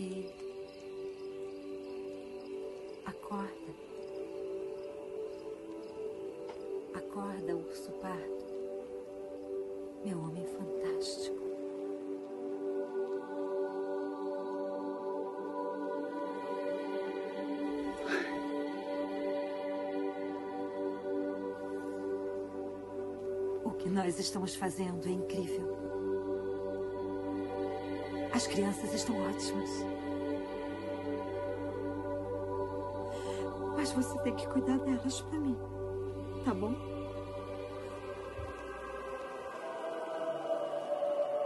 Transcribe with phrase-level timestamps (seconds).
[0.00, 0.26] E
[3.04, 3.74] acorda.
[6.94, 8.46] Acorda, urso pardo.
[10.02, 11.36] Meu homem fantástico.
[23.62, 25.89] O que nós estamos fazendo é incrível.
[28.40, 29.84] As crianças estão ótimas.
[33.76, 35.58] Mas você tem que cuidar delas para mim.
[36.42, 36.74] Tá bom?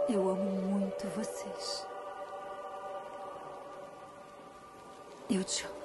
[0.07, 1.85] Eu amo muito vocês.
[5.29, 5.84] Eu te amo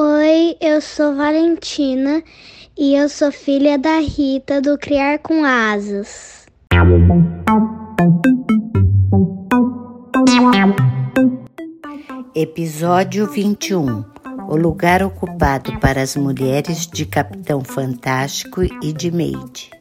[0.00, 2.22] Oi, eu sou Valentina
[2.78, 6.46] e eu sou filha da Rita do Criar com Asas.
[12.32, 14.04] Episódio 21
[14.48, 19.77] O lugar ocupado para as mulheres de Capitão Fantástico e de Maid.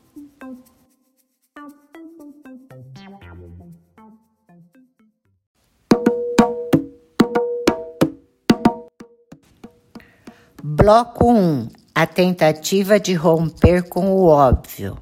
[10.87, 14.97] Bloco 1 A tentativa de romper com o óbvio.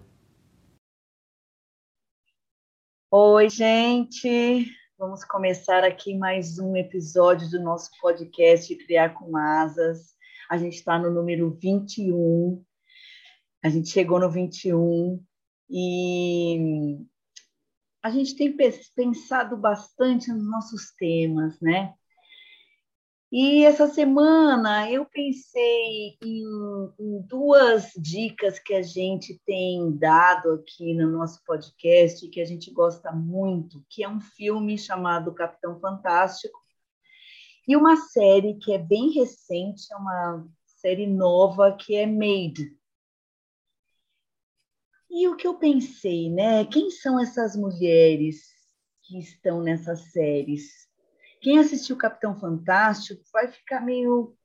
[3.11, 4.65] Oi, gente!
[4.97, 10.15] Vamos começar aqui mais um episódio do nosso podcast Criar com Asas.
[10.49, 12.65] A gente está no número 21.
[13.63, 15.23] A gente chegou no 21
[15.69, 16.97] e
[18.01, 18.57] a gente tem
[18.95, 21.93] pensado bastante nos nossos temas, né?
[23.31, 26.43] E essa semana eu pensei em,
[26.99, 32.71] em, duas dicas que a gente tem dado aqui no nosso podcast, que a gente
[32.71, 36.57] gosta muito, que é um filme chamado Capitão Fantástico
[37.67, 42.77] e uma série que é bem recente, é uma série nova que é Made.
[45.09, 46.63] E o que eu pensei, né?
[46.65, 48.53] Quem são essas mulheres
[49.01, 50.84] que estão nessas séries?
[51.45, 54.35] Quem assistiu Capitão Fantástico vai ficar meio.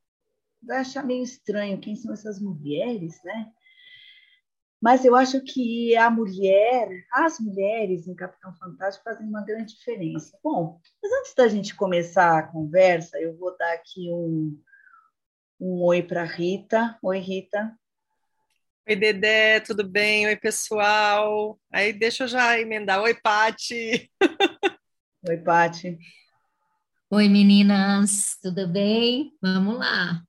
[0.63, 3.51] vai achar meio estranho quem são essas mulheres, né?
[4.79, 10.39] Mas eu acho que a mulher, as mulheres em Capitão Fantástico fazem uma grande diferença.
[10.45, 14.61] Bom, mas antes da gente começar a conversa, eu vou dar aqui um,
[15.59, 16.99] um oi para Rita.
[17.03, 17.75] Oi, Rita.
[18.87, 20.27] Oi, Dedé, tudo bem?
[20.27, 21.59] Oi, pessoal.
[21.73, 23.01] Aí deixa eu já emendar.
[23.01, 24.13] Oi, Pati.
[25.27, 25.99] Oi, Pati.
[27.13, 29.37] Oi, meninas, tudo bem?
[29.43, 30.23] Vamos lá.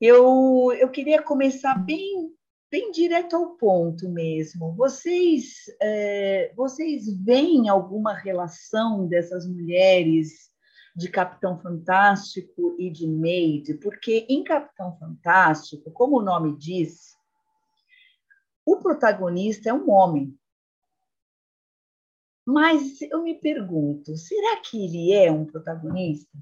[0.00, 2.32] Eu, eu queria começar bem,
[2.68, 4.74] bem direto ao ponto mesmo.
[4.74, 10.50] Vocês, é, vocês veem alguma relação dessas mulheres
[10.96, 13.74] de Capitão Fantástico e de Maid?
[13.74, 17.12] Porque em Capitão Fantástico, como o nome diz,
[18.66, 20.36] o protagonista é um homem.
[22.50, 26.32] Mas eu me pergunto, será que ele é um protagonista?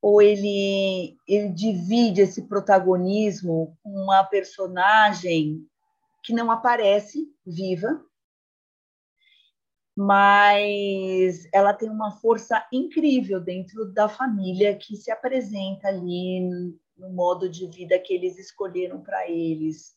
[0.00, 5.66] Ou ele, ele divide esse protagonismo com uma personagem
[6.22, 8.00] que não aparece viva,
[9.96, 16.48] mas ela tem uma força incrível dentro da família que se apresenta ali
[16.96, 19.96] no modo de vida que eles escolheram para eles.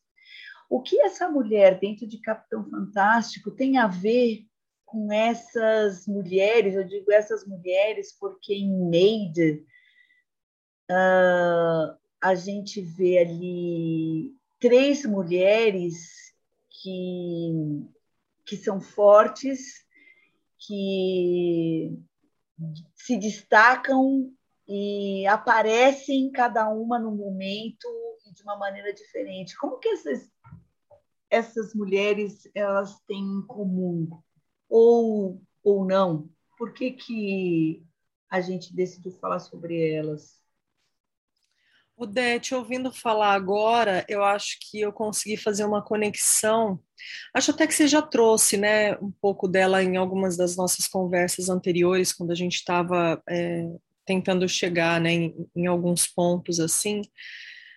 [0.68, 4.50] O que essa mulher dentro de Capitão Fantástico tem a ver
[4.90, 9.64] com essas mulheres, eu digo essas mulheres porque em Maid
[10.90, 16.34] uh, a gente vê ali três mulheres
[16.70, 17.52] que,
[18.46, 19.86] que são fortes,
[20.58, 21.96] que
[22.96, 24.34] se destacam
[24.68, 27.88] e aparecem cada uma no momento
[28.28, 29.56] e de uma maneira diferente.
[29.58, 30.32] Como que essas,
[31.30, 34.10] essas mulheres elas têm em comum?
[34.70, 36.30] Ou, ou não?
[36.58, 37.84] Por que, que
[38.30, 40.40] a gente decidiu falar sobre elas?
[41.98, 46.80] O Dete, ouvindo falar agora, eu acho que eu consegui fazer uma conexão.
[47.34, 51.50] Acho até que você já trouxe, né, um pouco dela em algumas das nossas conversas
[51.50, 53.66] anteriores, quando a gente estava é,
[54.06, 57.02] tentando chegar, né, em, em alguns pontos assim.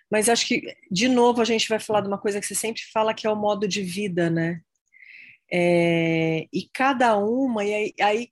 [0.09, 2.81] Mas acho que, de novo, a gente vai falar de uma coisa que você sempre
[2.93, 4.61] fala, que é o modo de vida, né?
[5.55, 8.29] É, e cada uma, e aí, aí,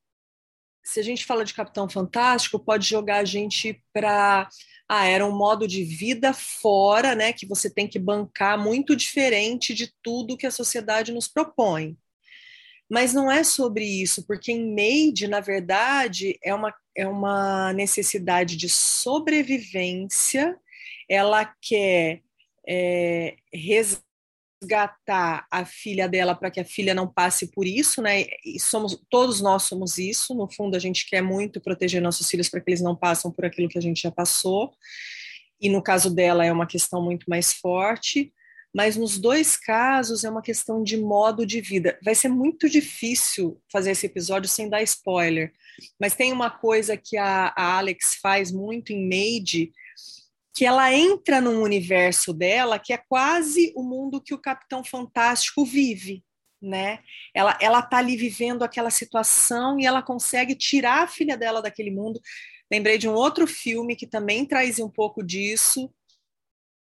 [0.83, 4.49] se a gente fala de Capitão Fantástico, pode jogar a gente para
[4.89, 9.73] ah, era um modo de vida fora, né, que você tem que bancar muito diferente
[9.73, 11.95] de tudo que a sociedade nos propõe.
[12.89, 18.57] Mas não é sobre isso, porque em Made, na verdade, é uma, é uma necessidade
[18.57, 20.59] de sobrevivência,
[21.07, 22.21] ela quer
[22.67, 24.10] é, resgatar
[24.69, 28.25] a filha dela para que a filha não passe por isso, né?
[28.45, 30.35] E somos todos nós somos isso.
[30.35, 33.45] No fundo, a gente quer muito proteger nossos filhos para que eles não passem por
[33.45, 34.71] aquilo que a gente já passou.
[35.59, 38.33] E no caso dela é uma questão muito mais forte.
[38.73, 41.99] Mas nos dois casos é uma questão de modo de vida.
[42.03, 45.51] Vai ser muito difícil fazer esse episódio sem dar spoiler.
[45.99, 49.73] Mas tem uma coisa que a, a Alex faz muito em Made,
[50.53, 55.65] que ela entra num universo dela que é quase o mundo que o Capitão Fantástico
[55.65, 56.23] vive,
[56.61, 56.99] né?
[57.33, 61.91] Ela ela tá ali vivendo aquela situação e ela consegue tirar a filha dela daquele
[61.91, 62.19] mundo.
[62.69, 65.93] Lembrei de um outro filme que também traz um pouco disso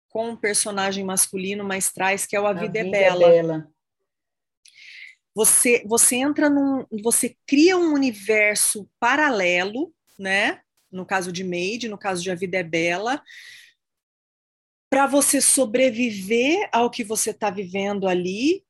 [0.10, 3.02] com um personagem masculino, mas traz que é o A, a Vida, é, vida é
[3.02, 3.28] Bela.
[3.28, 3.68] É Bela.
[5.36, 10.62] Você você entra num você cria um universo paralelo, né?
[10.98, 13.24] No caso de Made, no caso de A Vida é Bela,
[14.90, 18.66] para você sobreviver ao que você está vivendo ali.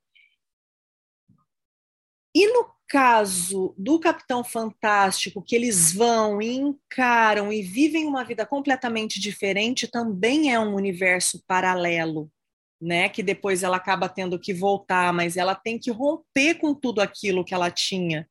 [2.36, 8.46] E no caso do Capitão Fantástico, que eles vão e encaram e vivem uma vida
[8.46, 12.32] completamente diferente, também é um universo paralelo,
[12.80, 13.10] né?
[13.10, 17.44] Que depois ela acaba tendo que voltar, mas ela tem que romper com tudo aquilo
[17.44, 18.28] que ela tinha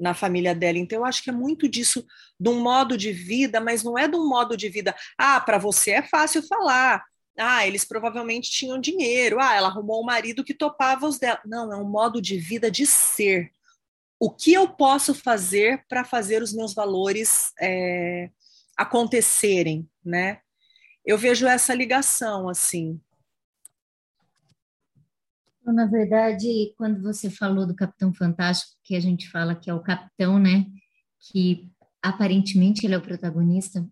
[0.00, 0.78] na família dela.
[0.78, 2.04] Então, eu acho que é muito disso,
[2.38, 4.94] de um modo de vida, mas não é de um modo de vida.
[5.18, 7.04] Ah, para você é fácil falar.
[7.38, 9.38] Ah, eles provavelmente tinham dinheiro.
[9.40, 11.40] Ah, ela arrumou um marido que topava os dela.
[11.44, 13.52] Não, é um modo de vida de ser.
[14.18, 18.30] O que eu posso fazer para fazer os meus valores é,
[18.76, 20.40] acontecerem, né?
[21.04, 23.00] Eu vejo essa ligação, assim.
[25.64, 29.82] Na verdade, quando você falou do Capitão Fantástico, que a gente fala que é o
[29.82, 30.66] capitão, né?
[31.30, 31.70] Que
[32.02, 33.86] aparentemente ele é o protagonista,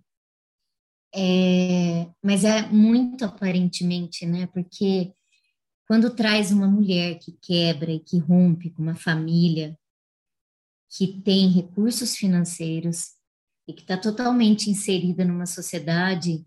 [1.15, 4.47] é, mas é muito aparentemente, né?
[4.49, 5.13] Porque
[5.87, 9.79] quando traz uma mulher que quebra e que rompe com uma família
[10.91, 13.13] que tem recursos financeiros
[13.67, 16.47] e que está totalmente inserida numa sociedade,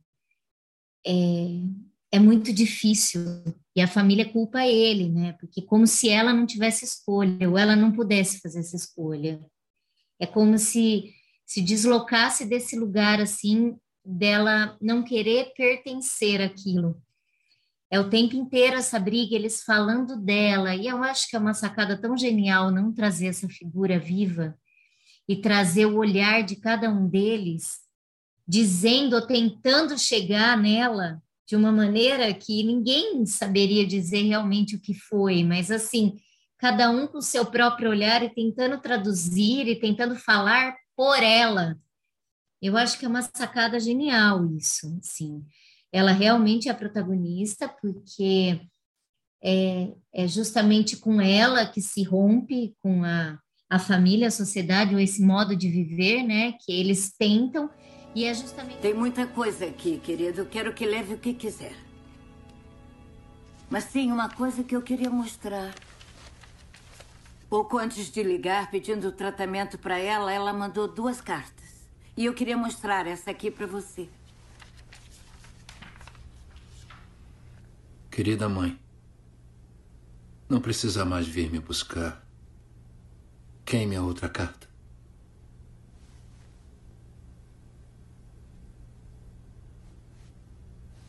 [1.05, 1.11] é,
[2.11, 3.21] é muito difícil.
[3.75, 5.33] E a família culpa ele, né?
[5.39, 9.39] Porque como se ela não tivesse escolha, ou ela não pudesse fazer essa escolha.
[10.19, 11.13] É como se
[11.51, 13.75] se deslocasse desse lugar assim,
[14.05, 17.01] dela não querer pertencer àquilo.
[17.91, 21.53] É o tempo inteiro essa briga, eles falando dela, e eu acho que é uma
[21.53, 24.57] sacada tão genial não trazer essa figura viva
[25.27, 27.81] e trazer o olhar de cada um deles,
[28.47, 34.93] dizendo ou tentando chegar nela de uma maneira que ninguém saberia dizer realmente o que
[34.93, 36.15] foi, mas assim,
[36.57, 41.77] cada um com o seu próprio olhar e tentando traduzir e tentando falar por ela.
[42.61, 45.43] Eu acho que é uma sacada genial isso, assim.
[45.91, 48.61] Ela realmente é a protagonista porque
[49.43, 53.37] é, é justamente com ela que se rompe com a,
[53.69, 57.69] a família, a sociedade, ou esse modo de viver, né, que eles tentam
[58.13, 58.79] e é justamente.
[58.79, 60.45] Tem muita coisa aqui, querido.
[60.45, 61.75] Quero que leve o que quiser.
[63.69, 65.73] Mas tem uma coisa que eu queria mostrar.
[67.49, 71.87] Pouco antes de ligar pedindo tratamento para ela, ela mandou duas cartas.
[72.15, 74.09] E eu queria mostrar essa aqui para você.
[78.09, 78.77] Querida mãe,
[80.49, 82.25] não precisa mais vir me buscar.
[83.63, 84.70] Queime a outra carta.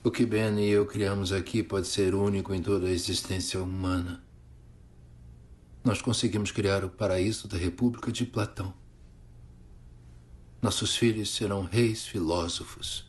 [0.05, 4.21] O que Ben e eu criamos aqui pode ser único em toda a existência humana.
[5.85, 8.75] Nós conseguimos criar o paraíso da República de Platão.
[10.61, 13.09] Nossos filhos serão reis filósofos.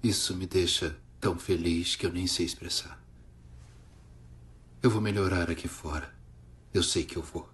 [0.00, 3.02] Isso me deixa tão feliz que eu nem sei expressar.
[4.80, 6.14] Eu vou melhorar aqui fora.
[6.72, 7.50] Eu sei que eu vou.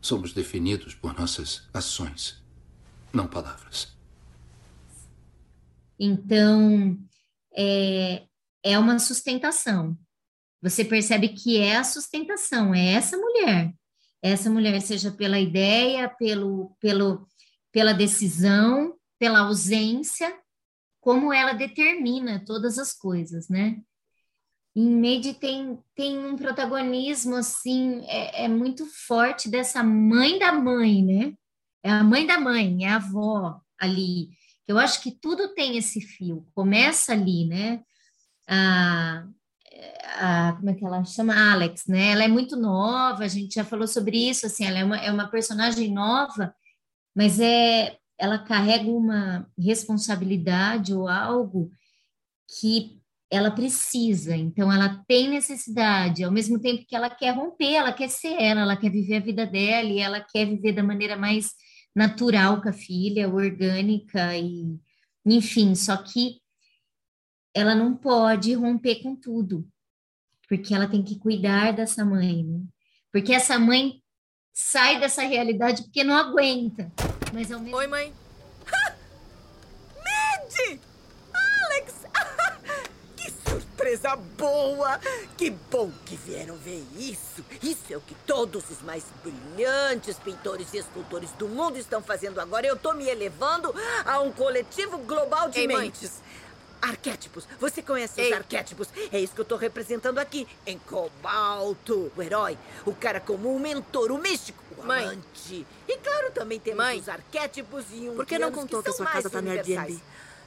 [0.00, 2.42] Somos definidos por nossas ações,
[3.12, 3.95] não palavras.
[5.98, 6.98] Então,
[7.54, 8.24] é,
[8.62, 9.96] é uma sustentação.
[10.62, 13.72] Você percebe que é a sustentação, é essa mulher.
[14.22, 17.26] Essa mulher, seja pela ideia, pelo, pelo,
[17.70, 20.36] pela decisão, pela ausência,
[21.00, 23.80] como ela determina todas as coisas, né?
[24.74, 31.04] Em Made tem, tem um protagonismo, assim, é, é muito forte dessa mãe da mãe,
[31.04, 31.34] né?
[31.82, 34.30] É a mãe da mãe, é a avó ali.
[34.66, 37.82] Eu acho que tudo tem esse fio, começa ali, né?
[38.48, 39.26] A,
[40.18, 41.52] a, como é que ela chama?
[41.52, 42.12] Alex, né?
[42.12, 45.12] Ela é muito nova, a gente já falou sobre isso, assim, ela é uma, é
[45.12, 46.54] uma personagem nova,
[47.14, 51.70] mas é ela carrega uma responsabilidade ou algo
[52.58, 52.98] que
[53.30, 58.08] ela precisa, então ela tem necessidade, ao mesmo tempo que ela quer romper, ela quer
[58.08, 61.50] ser ela, ela quer viver a vida dela e ela quer viver da maneira mais
[61.96, 64.78] natural com a filha, orgânica e
[65.24, 66.40] enfim, só que
[67.54, 69.66] ela não pode romper com tudo,
[70.46, 72.60] porque ela tem que cuidar dessa mãe, né?
[73.10, 74.02] Porque essa mãe
[74.52, 76.92] sai dessa realidade porque não aguenta.
[77.32, 77.76] Mas ao mesmo...
[77.76, 78.12] Oi, mãe.
[81.34, 82.04] Alex!
[83.16, 83.30] que
[83.86, 84.98] surpresa boa!
[85.36, 87.44] Que bom que vieram ver isso.
[87.62, 92.40] Isso é o que todos os mais brilhantes pintores e escultores do mundo estão fazendo
[92.40, 92.66] agora.
[92.66, 93.72] Eu tô me elevando
[94.04, 96.10] a um coletivo global de Ei, mentes.
[96.10, 96.90] Mãe.
[96.90, 97.46] Arquétipos.
[97.58, 98.30] Você conhece Ei.
[98.30, 98.88] os arquétipos?
[99.12, 100.46] É isso que eu tô representando aqui.
[100.66, 102.12] Em Cobalto.
[102.16, 105.04] O herói, o cara comum, o mentor, o místico, o Mãe.
[105.04, 105.66] amante.
[105.88, 107.00] E claro, também temos Mãe.
[107.00, 110.00] os arquétipos e um Por que não contou que, que sua casa tá no Airbnb?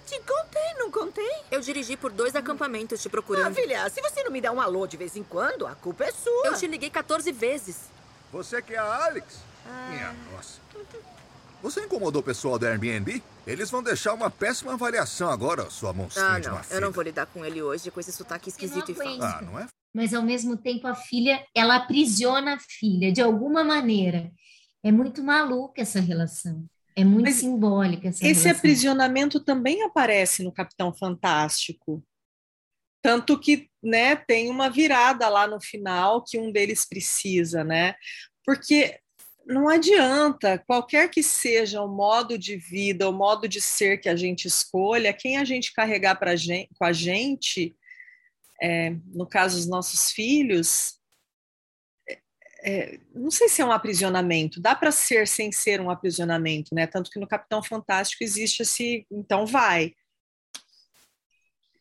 [0.10, 1.32] Te contei, não contei?
[1.52, 3.52] Eu dirigi por dois acampamentos te procurando.
[3.52, 6.06] Ah, filha, se você não me dá um alô de vez em quando, a culpa
[6.06, 6.48] é sua.
[6.48, 7.92] Eu te liguei 14 vezes.
[8.32, 9.38] Você que é a Alex?
[9.68, 9.90] Ah.
[9.92, 10.60] Minha nossa.
[11.62, 13.22] Você incomodou o pessoal do Airbnb?
[13.46, 16.40] Eles vão deixar uma péssima avaliação agora, sua monstrinha ah, não.
[16.40, 16.78] de uma filha.
[16.78, 19.22] Eu não vou lidar com ele hoje com esse sotaque esquisito e falso.
[19.22, 19.68] Ah, não é?
[19.94, 24.32] Mas ao mesmo tempo a filha, ela aprisiona a filha de alguma maneira.
[24.84, 26.66] É muito maluca essa relação.
[27.00, 28.52] É muito Mas simbólica essa esse relação.
[28.52, 32.04] aprisionamento também aparece no Capitão Fantástico.
[33.02, 37.96] Tanto que, né, tem uma virada lá no final que um deles precisa, né?
[38.46, 39.00] Porque
[39.48, 44.16] não adianta, qualquer que seja o modo de vida, o modo de ser que a
[44.16, 47.74] gente escolha, quem a gente carregar pra gente, com a gente,
[48.62, 50.99] é, no caso os nossos filhos,
[52.64, 56.86] é, não sei se é um aprisionamento, dá para ser sem ser um aprisionamento, né?
[56.88, 59.94] Tanto que no Capitão Fantástico existe esse, então vai.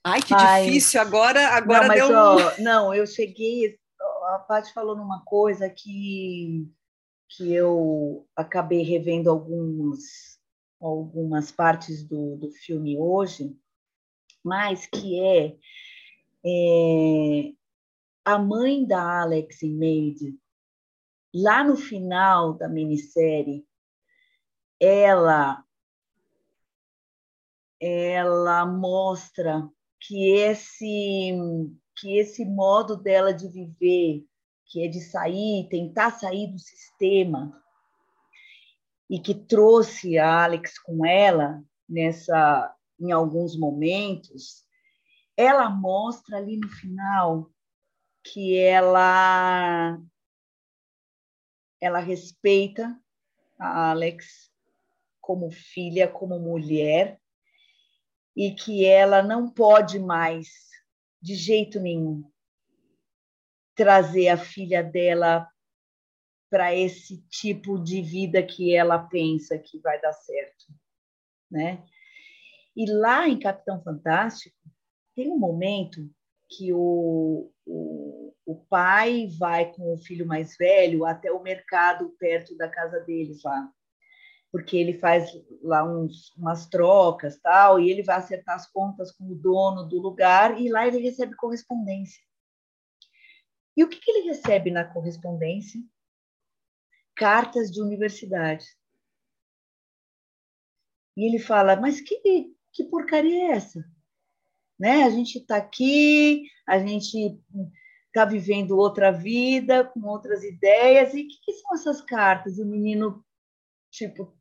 [0.04, 0.64] Ai, que mas...
[0.64, 3.78] difícil, agora, agora não, mas, deu ó, Não, eu cheguei,
[4.34, 6.70] a Paty falou numa coisa que
[7.28, 10.38] que eu acabei revendo alguns,
[10.80, 13.54] algumas partes do, do filme hoje,
[14.42, 15.56] mas que é,
[16.44, 17.52] é
[18.24, 20.34] a mãe da Alex Maid,
[21.42, 23.66] lá no final da minissérie,
[24.80, 25.64] ela
[27.80, 29.68] ela mostra
[30.00, 31.32] que esse
[31.96, 34.24] que esse modo dela de viver
[34.68, 37.58] que é de sair, tentar sair do sistema,
[39.08, 44.64] e que trouxe a Alex com ela nessa em alguns momentos,
[45.36, 47.48] ela mostra ali no final
[48.24, 49.98] que ela
[51.80, 52.98] ela respeita
[53.58, 54.50] a Alex
[55.20, 57.20] como filha, como mulher,
[58.36, 60.48] e que ela não pode mais,
[61.20, 62.24] de jeito nenhum,
[63.74, 65.48] trazer a filha dela
[66.50, 70.66] para esse tipo de vida que ela pensa que vai dar certo,
[71.50, 71.84] né?
[72.74, 74.56] E lá em Capitão Fantástico
[75.14, 76.08] tem um momento
[76.48, 82.56] que o, o, o pai vai com o filho mais velho até o mercado perto
[82.56, 83.70] da casa deles lá,
[84.50, 85.30] porque ele faz
[85.62, 90.00] lá uns, umas trocas tal e ele vai acertar as contas com o dono do
[90.00, 92.22] lugar e lá ele recebe correspondência
[93.78, 95.80] e o que, que ele recebe na correspondência?
[97.14, 98.66] Cartas de universidade.
[101.16, 103.88] E ele fala: Mas que, que porcaria é essa?
[104.76, 105.04] Né?
[105.04, 107.40] A gente está aqui, a gente
[108.08, 112.58] está vivendo outra vida, com outras ideias, e o que, que são essas cartas?
[112.58, 113.24] O menino,
[113.90, 114.36] tipo,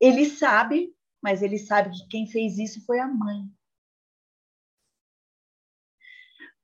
[0.00, 3.44] ele sabe, mas ele sabe que quem fez isso foi a mãe.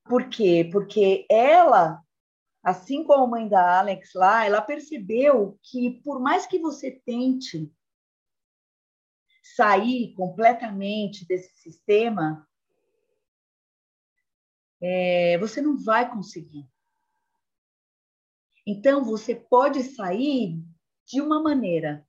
[0.04, 0.68] Por quê?
[0.70, 2.02] Porque ela,
[2.62, 7.72] assim como a mãe da Alex lá, ela percebeu que por mais que você tente
[9.42, 12.46] sair completamente desse sistema,
[14.82, 16.68] é, você não vai conseguir.
[18.66, 20.60] Então, você pode sair
[21.06, 22.06] de uma maneira,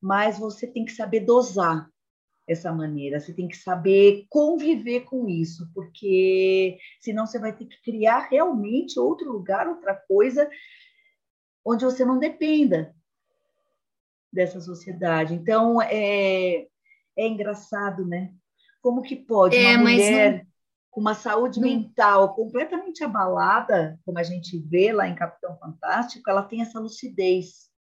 [0.00, 1.90] mas você tem que saber dosar
[2.46, 7.80] essa maneira, você tem que saber conviver com isso, porque senão você vai ter que
[7.82, 10.48] criar realmente outro lugar, outra coisa,
[11.64, 12.94] onde você não dependa
[14.32, 15.34] dessa sociedade.
[15.34, 16.66] Então, é,
[17.16, 18.34] é engraçado, né?
[18.80, 20.51] Como que pode é, uma mulher não...
[20.92, 21.66] com uma saúde não...
[21.66, 27.72] mental completamente abalada, como a gente vê lá em Capitão Fantástico, ela tem essa lucidez.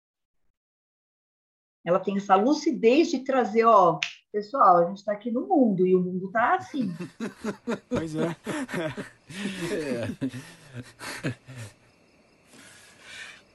[1.84, 3.98] Ela tem essa lucidez de trazer, ó,
[4.32, 6.94] pessoal, a gente está aqui no mundo e o mundo está assim.
[7.88, 8.28] Pois é.
[9.72, 10.06] é.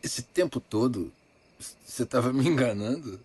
[0.03, 1.11] Esse tempo todo,
[1.57, 3.19] você estava me enganando?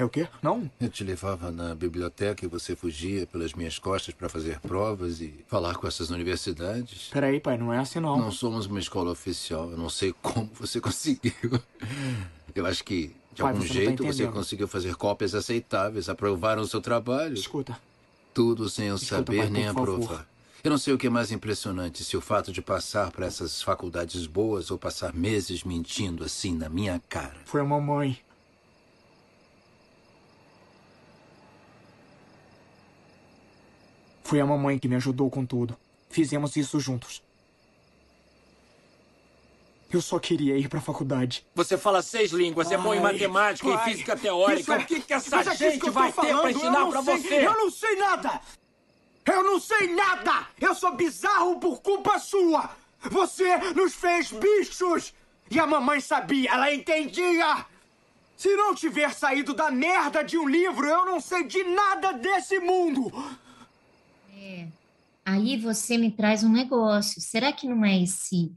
[0.00, 0.26] É o quê?
[0.40, 0.70] Não?
[0.80, 5.44] Eu te levava na biblioteca e você fugia pelas minhas costas para fazer provas e
[5.46, 7.10] falar com essas universidades.
[7.12, 8.16] Peraí, pai, não é assim não.
[8.18, 9.70] Não somos uma escola oficial.
[9.70, 11.60] Eu não sei como você conseguiu.
[12.54, 16.08] Eu acho que, de pai, algum você tá jeito, tá você conseguiu fazer cópias aceitáveis.
[16.08, 17.34] Aprovaram o seu trabalho.
[17.34, 17.76] Escuta.
[18.32, 19.82] Tudo sem eu Escuta, saber pai, nem favor.
[19.82, 20.26] aprovar.
[20.64, 23.60] Eu não sei o que é mais impressionante, se o fato de passar para essas
[23.60, 27.36] faculdades boas ou passar meses mentindo assim na minha cara.
[27.44, 28.18] Foi a mamãe.
[34.30, 35.76] Foi a mamãe que me ajudou com tudo.
[36.08, 37.20] Fizemos isso juntos.
[39.92, 41.44] Eu só queria ir pra faculdade.
[41.52, 44.60] Você fala seis línguas, é bom em matemática e física teórica.
[44.60, 46.86] isso é- o que, que essa é gente que vai ter falando, pra eu ensinar
[46.86, 47.44] pra sei- você?
[47.44, 48.40] Eu não sei nada!
[49.26, 50.46] Eu não sei nada!
[50.60, 52.70] Eu sou bizarro por culpa sua!
[53.10, 55.12] Você nos fez bichos!
[55.50, 57.66] E a mamãe sabia, ela entendia!
[58.36, 62.60] Se não tiver saído da merda de um livro, eu não sei de nada desse
[62.60, 63.10] mundo!
[64.40, 64.68] É.
[65.22, 67.20] Aí você me traz um negócio.
[67.20, 68.50] Será que não é esse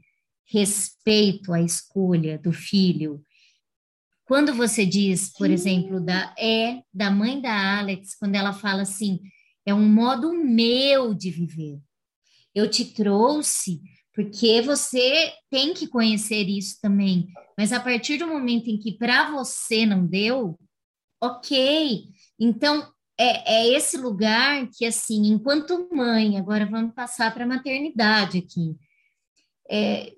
[0.46, 3.22] respeito à escolha do filho?
[4.24, 9.20] Quando você diz, por exemplo, da é da mãe da Alex, quando ela fala assim,
[9.66, 11.78] é um modo meu de viver.
[12.54, 13.82] Eu te trouxe
[14.14, 17.28] porque você tem que conhecer isso também.
[17.58, 20.58] Mas a partir do momento em que para você não deu,
[21.20, 22.04] ok.
[22.40, 28.38] Então é, é esse lugar que, assim, enquanto mãe, agora vamos passar para a maternidade
[28.38, 28.76] aqui.
[29.70, 30.12] É,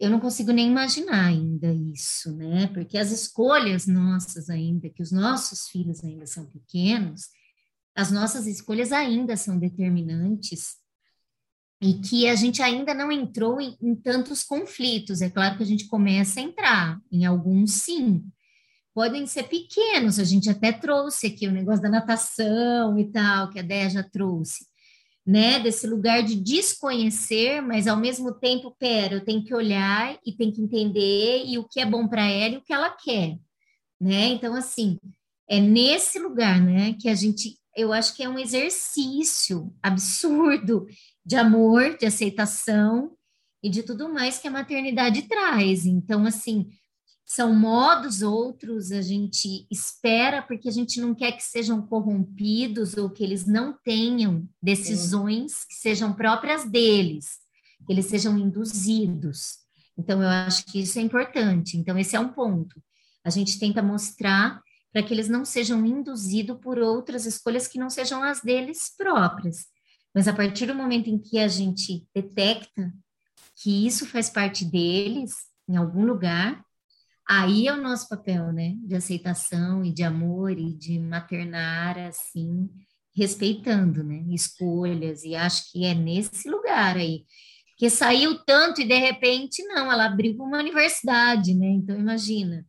[0.00, 2.66] eu não consigo nem imaginar ainda isso, né?
[2.68, 7.28] Porque as escolhas nossas ainda, que os nossos filhos ainda são pequenos,
[7.94, 10.76] as nossas escolhas ainda são determinantes
[11.80, 15.20] e que a gente ainda não entrou em, em tantos conflitos.
[15.20, 18.24] É claro que a gente começa a entrar em alguns, sim,
[18.94, 23.58] podem ser pequenos, a gente até trouxe aqui o negócio da natação e tal, que
[23.58, 24.66] a Déia já trouxe,
[25.26, 25.58] né?
[25.58, 30.52] Desse lugar de desconhecer, mas ao mesmo tempo, pera, eu tenho que olhar e tenho
[30.52, 33.36] que entender e o que é bom para ela e o que ela quer,
[34.00, 34.26] né?
[34.28, 34.96] Então, assim,
[35.48, 40.86] é nesse lugar, né, que a gente, eu acho que é um exercício absurdo
[41.26, 43.12] de amor, de aceitação
[43.62, 45.84] e de tudo mais que a maternidade traz.
[45.84, 46.68] Então, assim,
[47.26, 53.08] são modos outros, a gente espera porque a gente não quer que sejam corrompidos ou
[53.08, 57.38] que eles não tenham decisões que sejam próprias deles,
[57.86, 59.58] que eles sejam induzidos.
[59.96, 61.76] Então, eu acho que isso é importante.
[61.76, 62.82] Então, esse é um ponto.
[63.24, 64.60] A gente tenta mostrar
[64.92, 69.66] para que eles não sejam induzidos por outras escolhas que não sejam as deles próprias.
[70.14, 72.92] Mas a partir do momento em que a gente detecta
[73.56, 75.34] que isso faz parte deles,
[75.68, 76.64] em algum lugar,
[77.28, 78.74] aí é o nosso papel, né?
[78.78, 82.68] De aceitação e de amor e de maternar, assim,
[83.14, 84.24] respeitando, né?
[84.30, 87.24] Escolhas, e acho que é nesse lugar aí.
[87.70, 91.66] Porque saiu tanto e de repente, não, ela abriu uma universidade, né?
[91.66, 92.64] Então, imagina,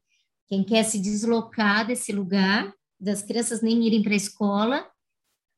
[0.47, 4.87] quem quer se deslocar desse lugar, das crianças nem irem para a escola,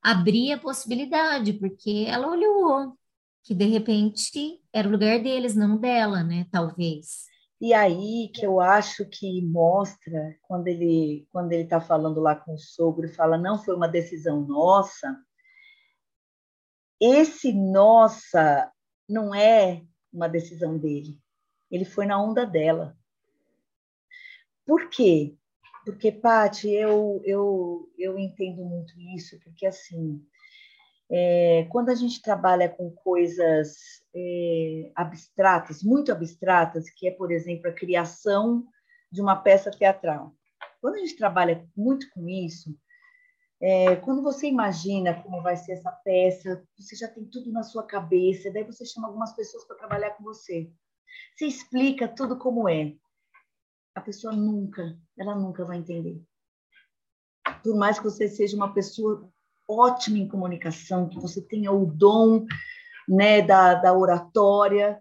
[0.02, 2.98] abrir a possibilidade, porque ela olhou
[3.44, 6.46] que de repente era o lugar deles, não dela, né?
[6.52, 7.26] Talvez.
[7.60, 12.54] E aí que eu acho que mostra quando ele quando ele está falando lá com
[12.54, 15.18] o sogro fala não foi uma decisão nossa.
[17.00, 18.72] Esse nossa
[19.08, 21.20] não é uma decisão dele.
[21.70, 22.98] Ele foi na onda dela.
[24.66, 25.36] Por quê?
[25.86, 30.22] Porque, Pati, eu, eu, eu entendo muito isso, porque, assim,
[31.10, 37.70] é, quando a gente trabalha com coisas é, abstratas, muito abstratas, que é, por exemplo,
[37.70, 38.66] a criação
[39.12, 40.34] de uma peça teatral.
[40.82, 42.76] Quando a gente trabalha muito com isso,
[43.62, 47.84] é, quando você imagina como vai ser essa peça, você já tem tudo na sua
[47.84, 50.72] cabeça, daí você chama algumas pessoas para trabalhar com você.
[51.36, 52.94] Você explica tudo como é.
[53.96, 56.22] A pessoa nunca, ela nunca vai entender.
[57.64, 59.32] Por mais que você seja uma pessoa
[59.68, 62.46] ótima em comunicação, que você tenha o dom
[63.08, 65.00] né, da, da oratória,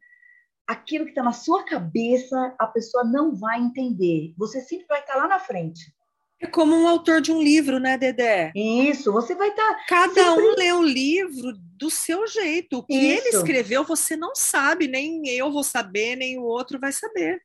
[0.66, 4.34] aquilo que está na sua cabeça, a pessoa não vai entender.
[4.36, 5.94] Você sempre vai estar tá lá na frente.
[6.40, 8.52] É como um autor de um livro, né, Dedé?
[8.54, 9.74] Isso, você vai estar.
[9.74, 10.44] Tá Cada sempre...
[10.44, 12.78] um lê o livro do seu jeito.
[12.78, 13.26] O que Isso.
[13.26, 17.40] ele escreveu, você não sabe, nem eu vou saber, nem o outro vai saber.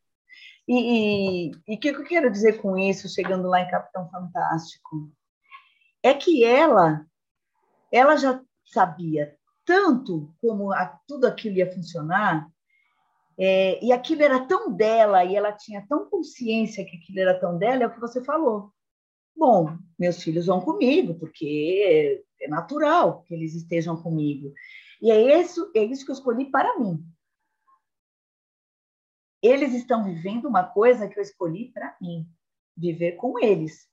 [0.68, 5.10] E o que eu quero dizer com isso, chegando lá em Capitão Fantástico?
[6.02, 7.04] É que ela,
[7.90, 9.36] ela já sabia
[9.72, 12.46] tanto como a, tudo aquilo ia funcionar,
[13.38, 17.56] é, e aquilo era tão dela, e ela tinha tão consciência que aquilo era tão
[17.56, 18.70] dela, é o que você falou.
[19.34, 24.52] Bom, meus filhos vão comigo, porque é natural que eles estejam comigo.
[25.00, 27.02] E é isso, é isso que eu escolhi para mim.
[29.40, 32.28] Eles estão vivendo uma coisa que eu escolhi para mim,
[32.76, 33.88] viver com eles.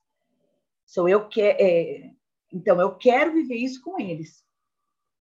[0.84, 2.10] Sou eu que é,
[2.52, 4.44] então eu quero viver isso com eles.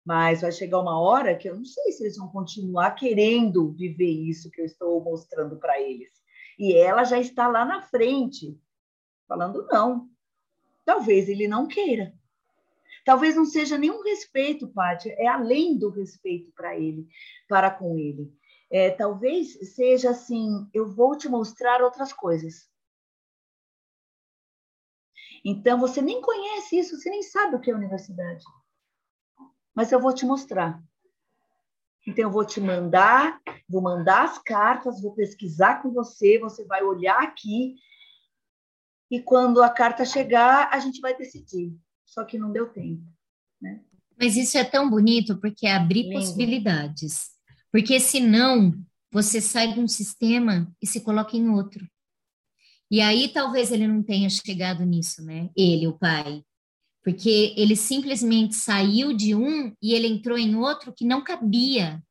[0.06, 4.08] Mas vai chegar uma hora que eu não sei se eles vão continuar querendo viver
[4.08, 6.12] isso que eu estou mostrando para eles.
[6.56, 8.56] E ela já está lá na frente,
[9.26, 10.08] falando não.
[10.84, 12.14] Talvez ele não queira.
[13.04, 17.08] Talvez não seja nenhum respeito, Paty, é além do respeito para ele,
[17.48, 18.32] para com ele.
[18.70, 22.70] É, talvez seja assim, eu vou te mostrar outras coisas.
[25.44, 28.44] Então, você nem conhece isso, você nem sabe o que é universidade
[29.76, 30.82] mas eu vou te mostrar.
[32.06, 36.82] Então, eu vou te mandar, vou mandar as cartas, vou pesquisar com você, você vai
[36.82, 37.74] olhar aqui,
[39.10, 41.76] e quando a carta chegar, a gente vai decidir.
[42.04, 43.02] Só que não deu tempo.
[43.60, 43.82] Né?
[44.18, 46.14] Mas isso é tão bonito porque é abrir Lindo.
[46.14, 47.30] possibilidades.
[47.70, 48.72] Porque senão
[49.12, 51.86] você sai de um sistema e se coloca em outro.
[52.90, 55.50] E aí talvez ele não tenha chegado nisso, né?
[55.56, 56.42] Ele, o pai
[57.06, 62.02] porque ele simplesmente saiu de um e ele entrou em outro que não cabia,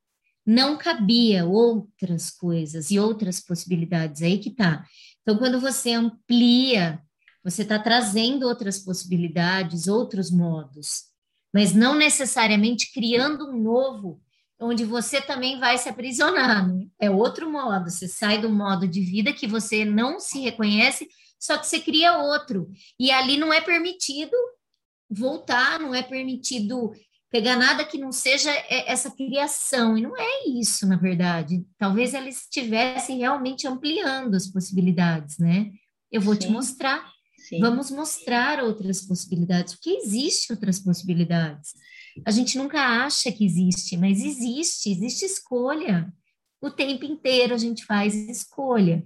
[0.45, 4.85] não cabia outras coisas e outras possibilidades, aí que tá.
[5.21, 7.03] Então, quando você amplia,
[7.43, 11.07] você está trazendo outras possibilidades, outros modos,
[11.53, 14.21] mas não necessariamente criando um novo,
[14.57, 16.73] onde você também vai se aprisionar.
[16.73, 16.87] Né?
[17.01, 21.05] É outro modo, você sai do modo de vida que você não se reconhece,
[21.37, 22.71] só que você cria outro.
[22.97, 24.31] E ali não é permitido
[25.09, 26.91] voltar, não é permitido
[27.31, 29.97] pegar nada que não seja essa criação.
[29.97, 31.65] E não é isso, na verdade.
[31.77, 35.71] Talvez eles estivessem realmente ampliando as possibilidades, né?
[36.11, 36.39] Eu vou Sim.
[36.41, 37.11] te mostrar.
[37.37, 37.59] Sim.
[37.59, 41.73] Vamos mostrar outras possibilidades, porque existe outras possibilidades.
[42.25, 46.11] A gente nunca acha que existe, mas existe, existe escolha.
[46.61, 49.03] O tempo inteiro a gente faz escolha.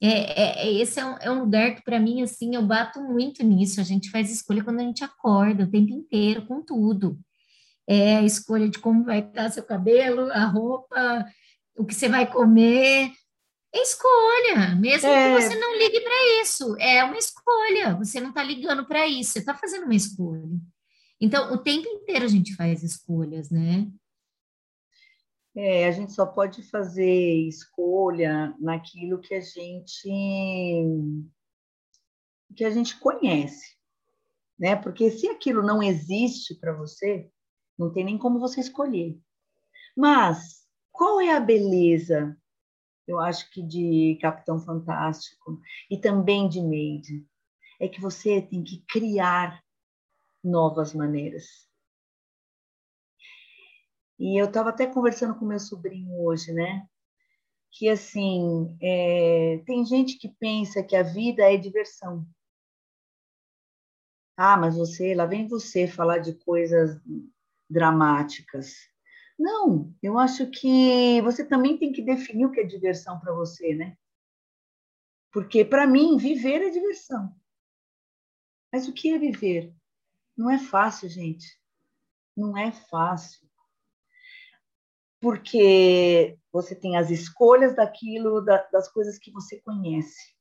[0.00, 3.00] É, é, é, esse é um, é um lugar que, para mim, assim, eu bato
[3.00, 3.80] muito nisso.
[3.80, 7.18] A gente faz escolha quando a gente acorda, o tempo inteiro, com tudo.
[7.88, 11.24] É a escolha de como vai estar seu cabelo, a roupa,
[11.76, 13.12] o que você vai comer.
[13.74, 15.36] É escolha, mesmo é.
[15.36, 16.76] que você não ligue para isso.
[16.78, 20.42] É uma escolha, você não está ligando para isso, você está fazendo uma escolha.
[21.20, 23.86] Então, o tempo inteiro a gente faz escolhas, né?
[25.56, 30.10] É, a gente só pode fazer escolha naquilo que a gente
[32.54, 33.74] que a gente conhece,
[34.58, 34.76] né?
[34.76, 37.30] Porque se aquilo não existe para você,
[37.78, 39.18] não tem nem como você escolher.
[39.96, 42.36] Mas qual é a beleza?
[43.06, 45.58] Eu acho que de Capitão Fantástico
[45.90, 47.26] e também de Maid
[47.80, 49.62] é que você tem que criar
[50.44, 51.65] novas maneiras.
[54.18, 56.86] E eu estava até conversando com meu sobrinho hoje, né?
[57.70, 62.26] Que assim, é, tem gente que pensa que a vida é diversão.
[64.36, 66.98] Ah, mas você, lá vem você falar de coisas
[67.68, 68.74] dramáticas.
[69.38, 73.74] Não, eu acho que você também tem que definir o que é diversão para você,
[73.74, 73.96] né?
[75.30, 77.34] Porque para mim viver é diversão.
[78.72, 79.74] Mas o que é viver?
[80.34, 81.60] Não é fácil, gente.
[82.34, 83.45] Não é fácil
[85.26, 90.32] porque você tem as escolhas daquilo, da, das coisas que você conhece.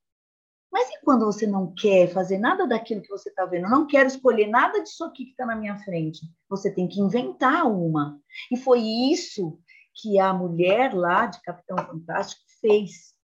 [0.72, 3.68] Mas e quando você não quer fazer nada daquilo que você está vendo?
[3.68, 6.22] não quero escolher nada disso aqui que está na minha frente.
[6.48, 8.22] Você tem que inventar uma.
[8.52, 9.60] E foi isso
[9.96, 13.16] que a mulher lá de Capitão Fantástico fez.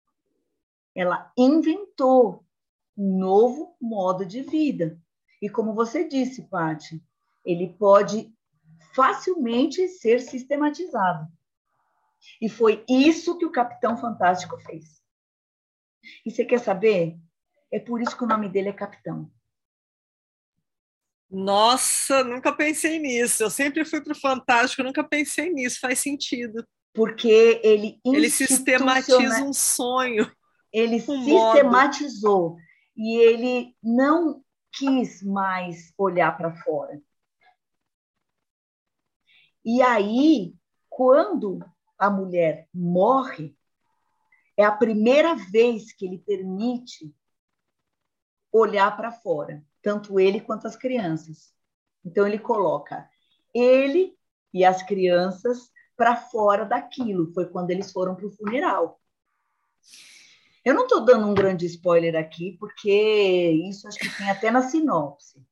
[0.96, 2.42] Ela inventou
[2.96, 4.98] um novo modo de vida.
[5.42, 7.04] E como você disse, Paty,
[7.44, 8.32] ele pode
[8.94, 11.30] facilmente ser sistematizado.
[12.40, 15.00] E foi isso que o Capitão Fantástico fez.
[16.24, 17.16] E você quer saber?
[17.70, 19.30] É por isso que o nome dele é Capitão.
[21.30, 23.44] Nossa, nunca pensei nisso.
[23.44, 25.78] Eu sempre fui para o Fantástico, nunca pensei nisso.
[25.80, 26.66] Faz sentido.
[26.92, 30.30] Porque ele ele sistematiza um sonho.
[30.72, 32.58] Ele um sistematizou modo.
[32.96, 37.00] e ele não quis mais olhar para fora.
[39.64, 40.54] E aí,
[40.88, 41.60] quando
[42.00, 43.54] a mulher morre,
[44.56, 47.14] é a primeira vez que ele permite
[48.50, 51.54] olhar para fora, tanto ele quanto as crianças.
[52.04, 53.08] Então ele coloca
[53.54, 54.16] ele
[54.52, 57.32] e as crianças para fora daquilo.
[57.34, 58.98] Foi quando eles foram para o funeral.
[60.64, 64.62] Eu não estou dando um grande spoiler aqui, porque isso acho que tem até na
[64.62, 65.42] sinopse.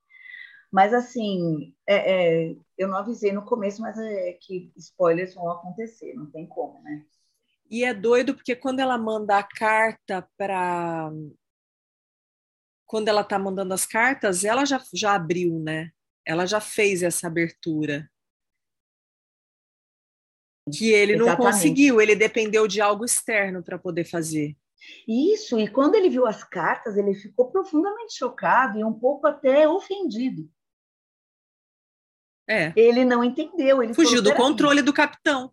[0.71, 6.15] Mas, assim, é, é, eu não avisei no começo, mas é que spoilers vão acontecer,
[6.15, 7.05] não tem como, né?
[7.71, 11.11] E é doido porque quando ela manda a carta para.
[12.87, 15.91] Quando ela está mandando as cartas, ela já, já abriu, né?
[16.27, 18.11] Ela já fez essa abertura.
[20.73, 21.39] Que ele Exatamente.
[21.39, 24.57] não conseguiu, ele dependeu de algo externo para poder fazer.
[25.07, 29.69] Isso, e quando ele viu as cartas, ele ficou profundamente chocado e um pouco até
[29.69, 30.49] ofendido.
[32.49, 32.73] É.
[32.75, 33.83] Ele não entendeu.
[33.83, 35.53] Ele Fugiu falou, do controle do capitão.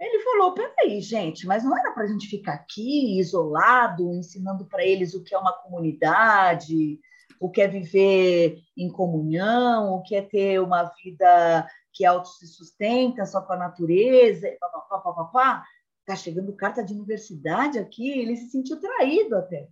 [0.00, 4.84] Ele falou: peraí, gente, mas não era para a gente ficar aqui isolado, ensinando para
[4.84, 6.98] eles o que é uma comunidade,
[7.38, 12.46] o que é viver em comunhão, o que é ter uma vida que auto se
[12.46, 15.64] sustenta só com a natureza, papapá, papapá.
[16.06, 19.68] Tá chegando carta de universidade aqui, ele se sentiu traído até.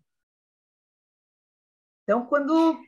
[2.03, 2.79] Então, quando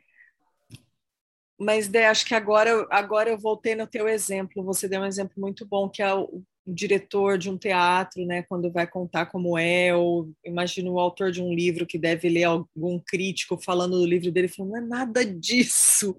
[1.61, 4.65] mas Dé, acho que agora, agora eu voltei no teu exemplo.
[4.65, 8.71] Você deu um exemplo muito bom, que é o, diretor de um teatro, né, quando
[8.71, 12.99] vai contar como é, ou imagino o autor de um livro que deve ler algum
[12.99, 16.17] crítico falando do livro dele, falando, não é nada disso.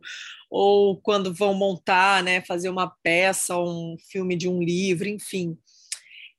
[0.49, 5.57] Ou quando vão montar, né, fazer uma peça, um filme de um livro, enfim.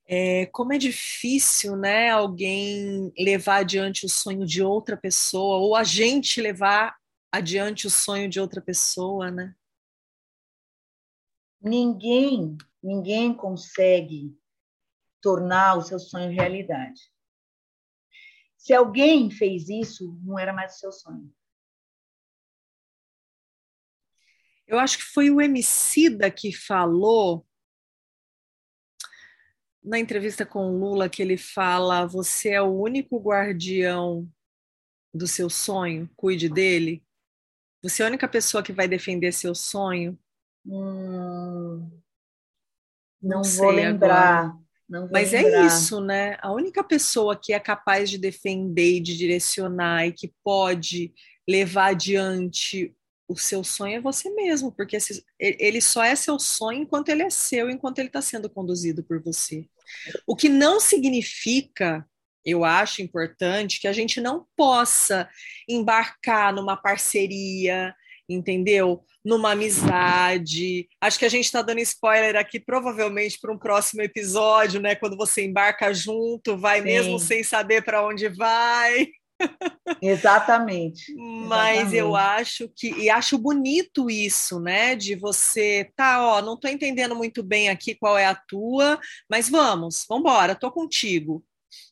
[0.07, 5.85] É, como é difícil, né, alguém levar adiante o sonho de outra pessoa, ou a
[5.85, 6.95] gente levar
[7.33, 9.57] adiante o sonho de outra pessoa, né?
[11.59, 14.39] Ninguém, ninguém consegue
[15.21, 17.01] tornar o seu sonho realidade.
[18.59, 21.35] Se alguém fez isso, não era mais o seu sonho.
[24.67, 27.47] Eu acho que foi o Emicida que falou
[29.83, 34.31] na entrevista com o Lula que ele fala: você é o único guardião
[35.13, 37.05] do seu sonho, cuide dele.
[37.83, 40.19] Você é a única pessoa que vai defender seu sonho?
[40.65, 42.03] Hum,
[43.21, 44.57] não, não vou lembrar.
[44.89, 45.63] Não vou Mas lembrar.
[45.63, 46.37] é isso, né?
[46.41, 51.13] A única pessoa que é capaz de defender e de direcionar e que pode
[51.49, 52.95] levar adiante
[53.29, 54.97] o seu sonho é você mesmo, porque
[55.39, 59.23] ele só é seu sonho enquanto ele é seu, enquanto ele está sendo conduzido por
[59.23, 59.67] você.
[60.27, 62.07] O que não significa
[62.45, 65.29] eu acho importante que a gente não possa
[65.69, 67.95] embarcar numa parceria,
[68.29, 69.05] entendeu?
[69.25, 70.89] Numa amizade.
[71.01, 74.95] Acho que a gente está dando spoiler aqui, provavelmente, para um próximo episódio, né?
[74.95, 76.85] Quando você embarca junto, vai Sim.
[76.85, 79.09] mesmo sem saber para onde vai.
[80.01, 81.15] Exatamente.
[81.15, 81.97] Mas Exatamente.
[81.97, 84.95] eu acho que e acho bonito isso, né?
[84.95, 89.49] De você tá, ó, não estou entendendo muito bem aqui qual é a tua, mas
[89.49, 91.45] vamos, vamos embora, tô contigo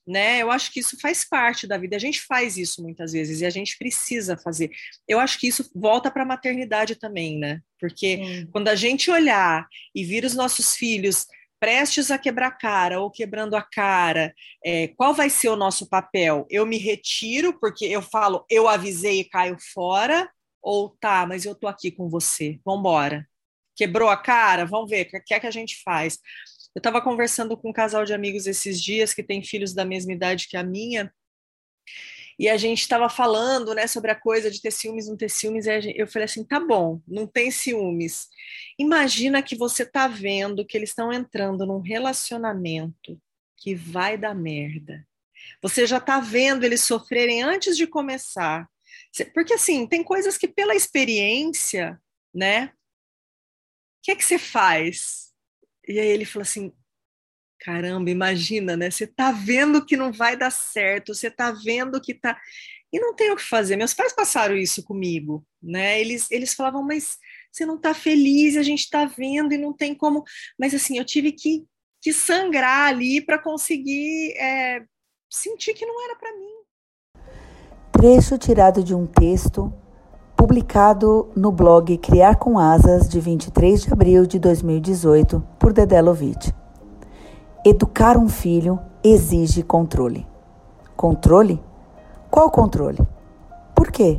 [0.07, 0.43] né?
[0.43, 1.97] Eu acho que isso faz parte da vida.
[1.97, 4.71] A gente faz isso muitas vezes e a gente precisa fazer.
[5.09, 7.61] Eu acho que isso volta para a maternidade também, né?
[7.79, 11.27] Porque quando a gente olhar e vir os nossos filhos
[11.61, 16.47] prestes a quebrar cara ou quebrando a cara, é, qual vai ser o nosso papel?
[16.49, 20.29] Eu me retiro porque eu falo, eu avisei e caio fora,
[20.62, 23.29] ou tá, mas eu tô aqui com você, vamos embora.
[23.77, 24.64] Quebrou a cara?
[24.64, 26.19] Vamos ver, o que é que a gente faz?
[26.75, 30.13] Eu estava conversando com um casal de amigos esses dias que tem filhos da mesma
[30.13, 31.13] idade que a minha,
[32.41, 35.67] e a gente estava falando né, sobre a coisa de ter ciúmes, não ter ciúmes,
[35.67, 38.29] e eu falei assim: tá bom, não tem ciúmes.
[38.79, 43.21] Imagina que você tá vendo que eles estão entrando num relacionamento
[43.59, 45.07] que vai dar merda.
[45.63, 48.67] Você já tá vendo eles sofrerem antes de começar.
[49.35, 52.01] Porque assim, tem coisas que pela experiência,
[52.33, 52.73] né?
[53.99, 55.30] O que é que você faz?
[55.87, 56.73] E aí ele falou assim:
[57.61, 58.90] caramba, imagina, né?
[58.90, 62.38] Você tá vendo que não vai dar certo, você tá vendo que tá.
[62.93, 63.77] E não tem o que fazer.
[63.77, 66.01] Meus pais passaram isso comigo, né?
[66.01, 67.19] Eles, eles falavam, mas
[67.53, 70.25] você não está feliz, a gente está vendo e não tem como.
[70.59, 71.64] Mas assim, eu tive que,
[72.01, 74.83] que sangrar ali para conseguir é,
[75.31, 76.51] sentir que não era para mim.
[77.93, 79.73] Trecho tirado de um texto
[80.40, 86.50] publicado no blog Criar com Asas, de 23 de abril de 2018, por Dedé Lovitch.
[87.62, 90.26] Educar um filho exige controle.
[90.96, 91.62] Controle?
[92.31, 93.07] Qual controle?
[93.74, 94.18] Por quê?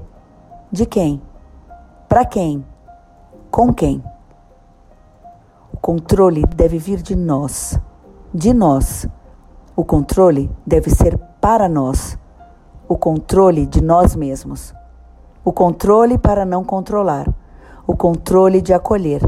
[0.71, 1.19] De quem?
[2.07, 2.63] Para quem?
[3.49, 4.03] Com quem?
[5.73, 7.79] O controle deve vir de nós.
[8.31, 9.07] De nós.
[9.75, 12.15] O controle deve ser para nós.
[12.88, 14.71] O controle de nós mesmos.
[15.43, 17.27] O controle para não controlar.
[17.88, 19.21] O controle de acolher.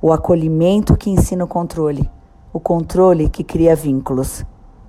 [0.00, 2.08] O acolhimento que ensina o controle
[2.52, 4.44] o controle que cria vínculos,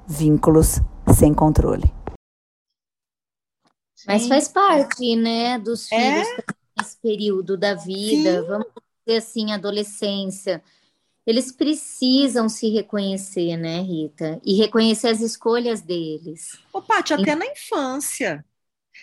[0.08, 0.79] vínculos
[1.15, 1.93] sem controle.
[4.08, 6.23] Mas faz parte, né, dos é?
[6.23, 6.45] filhos
[6.77, 8.47] nesse período da vida, Sim.
[8.47, 8.67] vamos
[9.05, 10.63] dizer assim, adolescência.
[11.27, 14.41] Eles precisam se reconhecer, né, Rita?
[14.43, 16.58] E reconhecer as escolhas deles.
[16.73, 18.43] Ô, Paty, até na infância.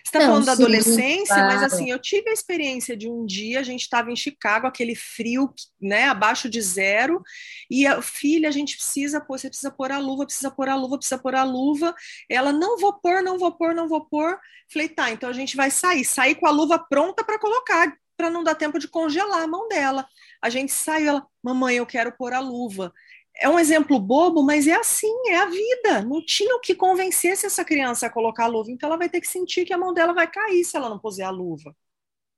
[0.07, 1.47] Você está falando da adolescência, claro.
[1.53, 4.95] mas assim, eu tive a experiência de um dia, a gente estava em Chicago, aquele
[4.95, 7.21] frio, né, abaixo de zero,
[7.69, 10.77] e a filha, a gente precisa, pô, você precisa pôr a luva, precisa pôr a
[10.77, 11.92] luva, precisa pôr a luva.
[12.31, 14.38] Ela, não vou pôr, não vou pôr, não vou pôr.
[14.73, 18.31] Falei, tá, então a gente vai sair, sair com a luva pronta para colocar, para
[18.31, 20.07] não dar tempo de congelar a mão dela.
[20.40, 22.92] A gente saiu, ela, mamãe, eu quero pôr a luva
[23.38, 26.03] é um exemplo bobo, mas é assim, é a vida.
[26.03, 29.20] Não tinha o que convencesse essa criança a colocar a luva, então ela vai ter
[29.20, 31.77] que sentir que a mão dela vai cair se ela não puser a luva.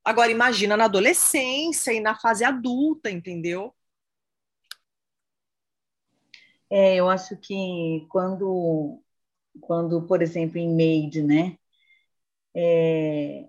[0.03, 3.73] Agora, imagina na adolescência e na fase adulta, entendeu?
[6.69, 9.01] É, eu acho que quando,
[9.61, 11.57] quando por exemplo, em Maid, né?
[12.55, 13.47] É,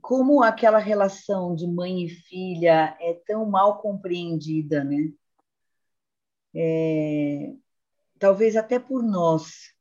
[0.00, 5.12] como aquela relação de mãe e filha é tão mal compreendida, né?
[6.54, 7.54] É,
[8.18, 9.74] talvez até por nós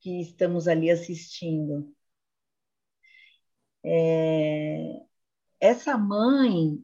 [0.00, 1.94] que estamos ali assistindo.
[3.84, 5.00] É,
[5.60, 6.82] essa mãe,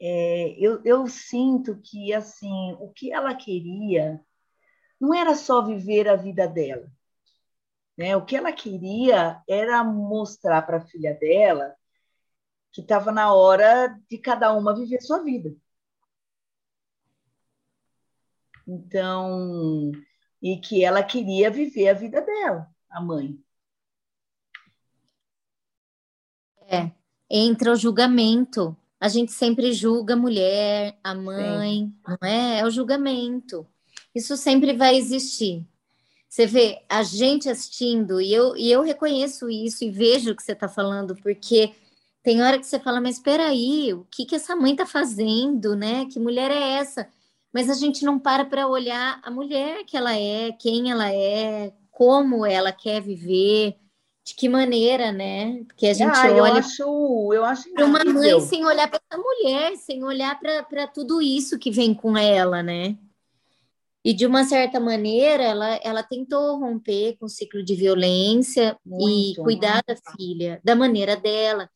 [0.00, 4.20] é, eu, eu sinto que assim o que ela queria
[5.00, 6.90] não era só viver a vida dela.
[7.96, 8.16] Né?
[8.16, 11.74] O que ela queria era mostrar para a filha dela
[12.72, 15.54] que estava na hora de cada uma viver sua vida.
[18.66, 19.92] Então,
[20.42, 23.38] e que ela queria viver a vida dela, a mãe.
[26.66, 26.90] É,
[27.28, 28.76] entra o julgamento.
[28.98, 31.94] A gente sempre julga a mulher, a mãe, Sim.
[32.06, 32.60] não é?
[32.60, 33.66] É o julgamento.
[34.14, 35.66] Isso sempre vai existir.
[36.28, 40.42] Você vê a gente assistindo, e eu, e eu reconheço isso e vejo o que
[40.42, 41.72] você está falando, porque
[42.24, 45.76] tem hora que você fala, mas espera aí, o que, que essa mãe está fazendo,
[45.76, 46.06] né?
[46.06, 47.08] Que mulher é essa?
[47.54, 51.72] Mas a gente não para para olhar a mulher que ela é, quem ela é,
[51.92, 53.76] como ela quer viver,
[54.24, 55.62] de que maneira, né?
[55.68, 56.38] Porque a gente ah, olha.
[56.38, 60.88] Eu acho, eu acho para uma mãe sem olhar para essa mulher, sem olhar para
[60.88, 62.98] tudo isso que vem com ela, né?
[64.04, 69.40] E de uma certa maneira, ela, ela tentou romper com o ciclo de violência Muito,
[69.40, 71.70] e cuidar da filha da maneira dela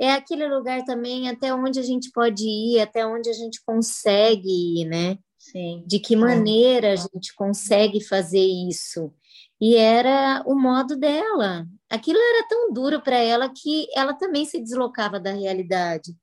[0.00, 4.80] é aquele lugar também até onde a gente pode ir, até onde a gente consegue
[4.80, 5.18] ir, né?
[5.38, 5.84] Sim.
[5.86, 9.12] De que maneira a gente consegue fazer isso?
[9.60, 11.66] E era o modo dela.
[11.90, 16.14] Aquilo era tão duro para ela que ela também se deslocava da realidade.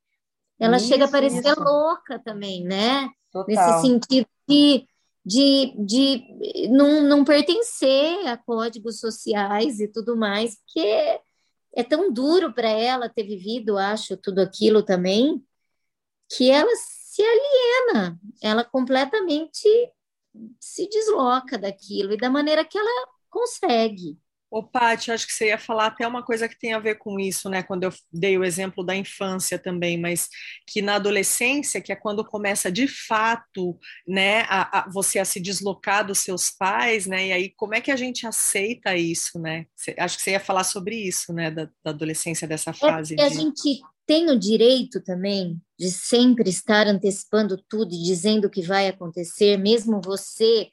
[0.60, 1.64] Ela isso, chega a parecer isso.
[1.64, 3.08] louca também, né?
[3.32, 3.48] Total.
[3.48, 4.88] Nesse sentido de,
[5.24, 11.20] de, de não, não pertencer a códigos sociais e tudo mais, porque
[11.78, 15.46] é tão duro para ela ter vivido, acho, tudo aquilo também,
[16.28, 19.70] que ela se aliena, ela completamente
[20.60, 24.18] se desloca daquilo e da maneira que ela consegue.
[24.50, 27.20] Ô, Paty, acho que você ia falar até uma coisa que tem a ver com
[27.20, 27.62] isso, né?
[27.62, 30.30] Quando eu dei o exemplo da infância também, mas
[30.66, 33.78] que na adolescência, que é quando começa de fato,
[34.08, 37.28] né, a, a, você a se deslocar dos seus pais, né?
[37.28, 39.66] E aí, como é que a gente aceita isso, né?
[39.98, 41.52] Acho que você ia falar sobre isso, né?
[41.52, 43.14] Da, da adolescência, dessa é fase.
[43.16, 43.24] É de...
[43.24, 48.62] a gente tem o direito também de sempre estar antecipando tudo e dizendo o que
[48.62, 50.70] vai acontecer, mesmo você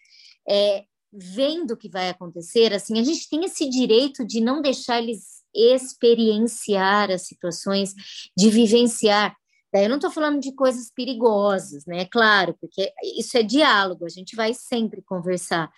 [0.49, 0.85] é,
[1.15, 5.35] vendo o que vai acontecer, assim, a gente tem esse direito de não deixar eles
[5.55, 7.95] experienciar as situações,
[8.37, 9.37] de vivenciar.
[9.73, 12.07] Daí eu não estou falando de coisas perigosas, né?
[12.07, 15.71] Claro, porque isso é diálogo, a gente vai sempre conversar,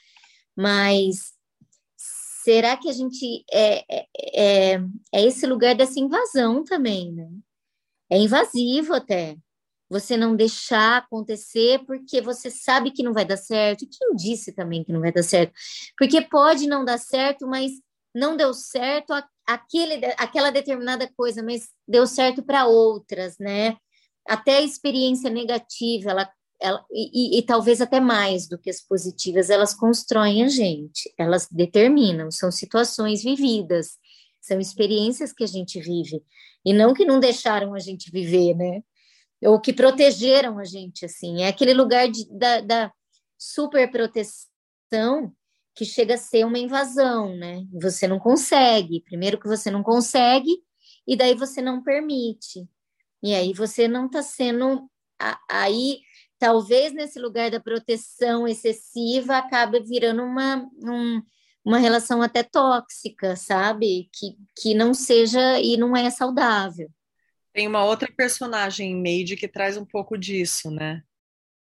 [0.57, 1.35] mas
[2.43, 4.81] será que a gente é, é, é,
[5.13, 7.29] é esse lugar dessa invasão também, né?
[8.11, 9.37] É invasivo até.
[9.89, 13.87] Você não deixar acontecer porque você sabe que não vai dar certo.
[13.87, 15.53] Quem disse também que não vai dar certo?
[15.97, 17.73] Porque pode não dar certo, mas
[18.15, 19.13] não deu certo
[19.47, 23.77] aquele, aquela determinada coisa, mas deu certo para outras, né?
[24.27, 26.29] Até a experiência negativa, ela
[26.61, 31.47] ela, e, e, talvez até mais do que as positivas, elas constroem a gente, elas
[31.51, 33.99] determinam, são situações vividas,
[34.41, 36.23] são experiências que a gente vive,
[36.65, 38.83] e não que não deixaram a gente viver, né?
[39.43, 42.93] Ou que protegeram a gente, assim, é aquele lugar de, da, da
[43.39, 45.33] super proteção
[45.75, 47.63] que chega a ser uma invasão, né?
[47.81, 50.51] Você não consegue, primeiro que você não consegue,
[51.07, 52.67] e daí você não permite,
[53.23, 54.89] e aí você não está sendo
[55.51, 56.01] aí
[56.39, 61.23] talvez nesse lugar da proteção excessiva acabe virando uma, um,
[61.65, 64.09] uma relação até tóxica, sabe?
[64.13, 66.89] Que, que não seja e não é saudável.
[67.57, 71.03] Tem uma outra personagem em Made que traz um pouco disso, né?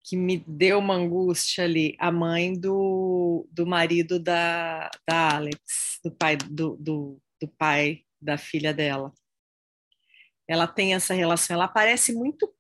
[0.03, 6.11] Que me deu uma angústia ali, a mãe do, do marido da, da Alex, do
[6.11, 9.12] pai do, do, do pai da filha dela.
[10.49, 12.51] Ela tem essa relação, ela aparece muito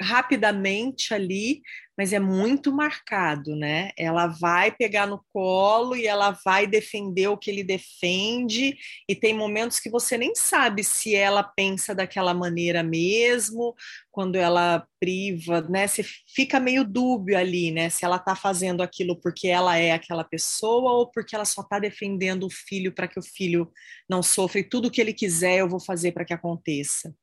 [0.00, 1.60] rapidamente ali,
[1.96, 3.90] mas é muito marcado, né?
[3.94, 8.74] Ela vai pegar no colo e ela vai defender o que ele defende,
[9.06, 13.74] e tem momentos que você nem sabe se ela pensa daquela maneira mesmo,
[14.10, 15.86] quando ela priva, né?
[15.86, 17.90] Você fica meio dúbio ali, né?
[17.90, 21.78] Se ela tá fazendo aquilo porque ela é aquela pessoa ou porque ela só tá
[21.78, 23.70] defendendo o filho para que o filho
[24.08, 27.14] não sofra e tudo que ele quiser eu vou fazer para que aconteça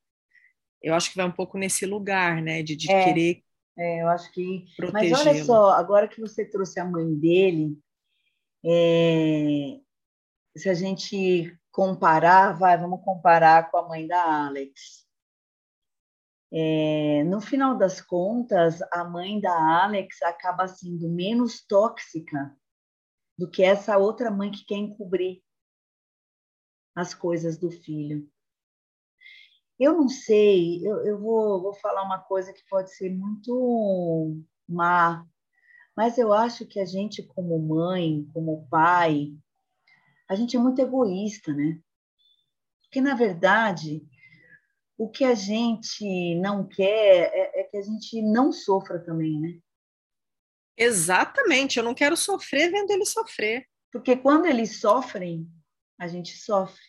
[0.82, 3.42] eu acho que vai um pouco nesse lugar, né, de, de é, querer
[3.78, 4.66] é, eu acho que.
[4.92, 7.78] Mas olha só, agora que você trouxe a mãe dele,
[8.64, 9.78] é,
[10.56, 15.06] se a gente comparar, vai, vamos comparar com a mãe da Alex.
[16.50, 22.56] É, no final das contas, a mãe da Alex acaba sendo menos tóxica
[23.38, 25.40] do que essa outra mãe que quer encobrir
[26.96, 28.28] as coisas do filho.
[29.78, 34.36] Eu não sei, eu, eu vou, vou falar uma coisa que pode ser muito
[34.68, 35.24] má,
[35.96, 39.32] mas eu acho que a gente, como mãe, como pai,
[40.28, 41.80] a gente é muito egoísta, né?
[42.82, 44.06] Porque, na verdade,
[44.96, 49.58] o que a gente não quer é, é que a gente não sofra também, né?
[50.76, 53.66] Exatamente, eu não quero sofrer vendo eles sofrer.
[53.92, 55.48] Porque quando eles sofrem,
[55.98, 56.84] a gente sofre.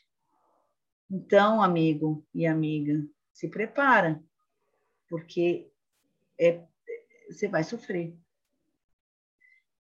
[1.09, 3.03] Então, amigo e amiga,
[3.33, 4.21] se prepara,
[5.09, 5.71] porque
[6.39, 6.63] é,
[7.29, 8.15] você vai sofrer.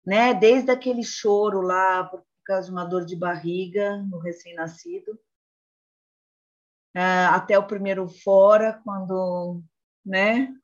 [0.05, 0.35] Né?
[0.35, 5.19] Desde aquele choro lá por causa de uma dor de barriga no recém-nascido,
[6.95, 9.63] é, até o primeiro fora, quando
[10.05, 10.55] né,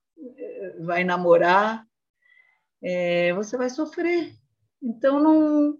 [0.81, 1.87] vai namorar,
[2.83, 4.35] é, você vai sofrer.
[4.83, 5.79] Então, não,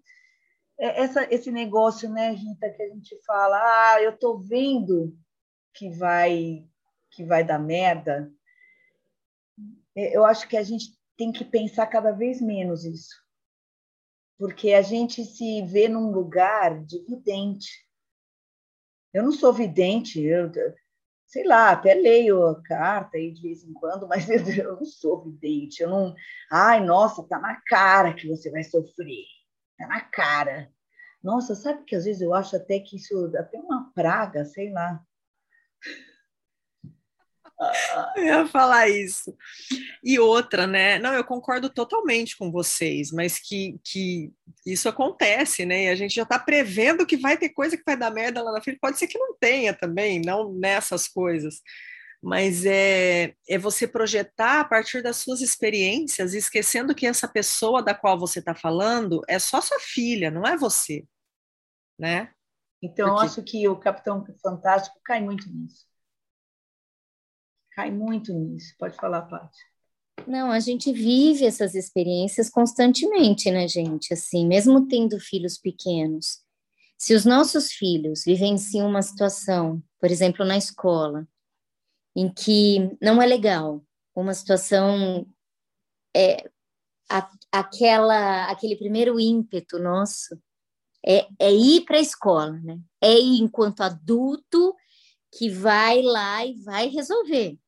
[0.81, 3.59] essa, esse negócio, né, Rita, que a gente fala,
[3.93, 5.17] ah, eu tô vendo
[5.75, 6.67] que vai
[7.11, 8.33] que vai dar merda.
[9.97, 13.15] É, eu acho que a gente tem que pensar cada vez menos isso,
[14.39, 17.69] porque a gente se vê num lugar de vidente.
[19.13, 20.51] Eu não sou vidente, eu
[21.27, 25.25] sei lá, até leio a carta aí de vez em quando, mas eu não sou
[25.25, 25.83] vidente.
[25.83, 26.15] Eu não,
[26.51, 29.25] ai, nossa, tá na cara que você vai sofrer
[29.81, 30.71] Tá na cara.
[31.23, 35.01] Nossa, sabe que às vezes eu acho até que isso até uma praga, sei lá.
[38.17, 39.37] Eu ia falar isso.
[40.03, 40.99] E outra, né?
[40.99, 44.33] Não, eu concordo totalmente com vocês, mas que, que
[44.65, 45.85] isso acontece, né?
[45.85, 48.51] E a gente já está prevendo que vai ter coisa que vai dar merda lá
[48.51, 48.79] na frente.
[48.81, 51.61] Pode ser que não tenha também, não nessas coisas
[52.23, 57.95] mas é, é você projetar a partir das suas experiências, esquecendo que essa pessoa da
[57.95, 61.07] qual você está falando é só sua filha, não é você,
[61.99, 62.33] né?
[62.83, 63.21] Então, Porque...
[63.21, 65.87] eu acho que o Capitão Fantástico cai muito nisso.
[67.73, 68.75] Cai muito nisso.
[68.79, 69.59] Pode falar, Paty.
[70.27, 74.13] Não, a gente vive essas experiências constantemente, né, gente?
[74.13, 76.41] Assim, mesmo tendo filhos pequenos.
[76.99, 81.27] Se os nossos filhos vivenciam uma situação, por exemplo, na escola,
[82.15, 83.83] em que não é legal,
[84.15, 85.27] uma situação
[86.15, 86.51] é
[87.09, 90.39] a, aquela aquele primeiro ímpeto nosso
[91.07, 92.79] é, é ir para a escola, né?
[93.01, 94.75] É ir enquanto adulto
[95.33, 97.59] que vai lá e vai resolver.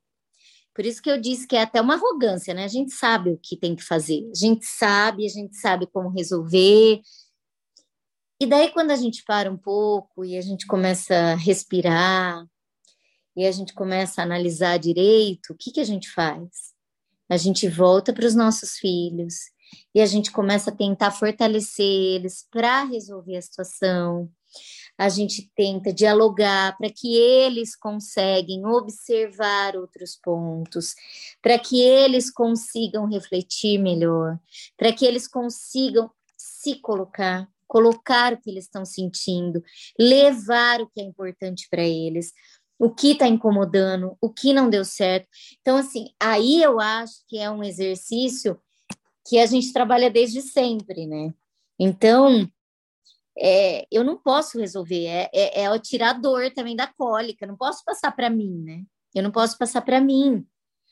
[0.74, 2.64] Por isso que eu disse que é até uma arrogância, né?
[2.64, 6.09] A gente sabe o que tem que fazer, a gente sabe, a gente sabe como
[6.09, 7.01] resolver.
[8.40, 12.45] E daí, quando a gente para um pouco e a gente começa a respirar,
[13.37, 16.72] e a gente começa a analisar direito, o que, que a gente faz?
[17.28, 19.35] A gente volta para os nossos filhos
[19.95, 24.30] e a gente começa a tentar fortalecer eles para resolver a situação.
[24.99, 30.95] A gente tenta dialogar para que eles conseguem observar outros pontos,
[31.41, 34.39] para que eles consigam refletir melhor,
[34.76, 39.64] para que eles consigam se colocar, colocar o que eles estão sentindo,
[39.99, 42.33] levar o que é importante para eles,
[42.83, 45.28] o que está incomodando, o que não deu certo.
[45.61, 48.61] Então, assim, aí eu acho que é um exercício
[49.24, 51.33] que a gente trabalha desde sempre, né?
[51.78, 52.45] Então,
[53.39, 57.85] é, eu não posso resolver, é, é, é tirar dor também da cólica, não posso
[57.85, 58.83] passar para mim, né?
[59.14, 60.45] Eu não posso passar para mim.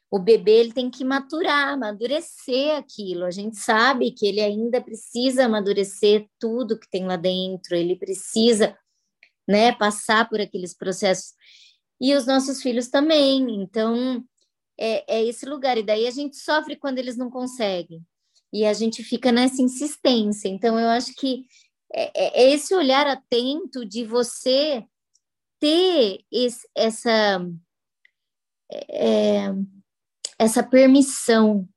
[0.09, 3.25] O bebê ele tem que maturar, amadurecer aquilo.
[3.25, 8.79] A gente sabe que ele ainda precisa amadurecer tudo que tem lá dentro, ele precisa
[9.49, 11.33] né, passar por aqueles processos
[12.01, 13.63] e os nossos filhos também.
[13.63, 14.25] Então,
[14.79, 15.77] é, é esse lugar.
[15.77, 18.03] E daí a gente sofre quando eles não conseguem.
[18.53, 20.49] E a gente fica nessa insistência.
[20.49, 21.45] Então, eu acho que
[21.93, 24.85] é, é, é esse olhar atento de você
[25.61, 27.47] ter esse, essa,
[28.89, 29.53] é,
[30.39, 31.69] essa permissão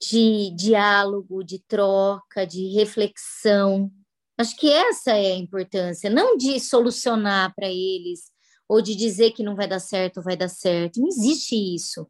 [0.00, 3.90] de diálogo, de troca, de reflexão.
[4.36, 8.30] Acho que essa é a importância, não de solucionar para eles
[8.68, 11.00] ou de dizer que não vai dar certo, vai dar certo.
[11.00, 12.06] Não existe isso.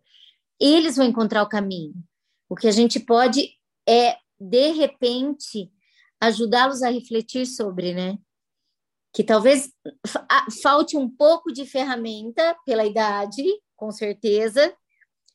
[0.60, 1.94] Eles vão encontrar o caminho.
[2.48, 3.50] O que a gente pode
[3.88, 5.70] é, de repente,
[6.20, 8.18] ajudá-los a refletir sobre, né?
[9.12, 9.72] Que talvez
[10.62, 13.42] falte um pouco de ferramenta pela idade,
[13.76, 14.74] com certeza,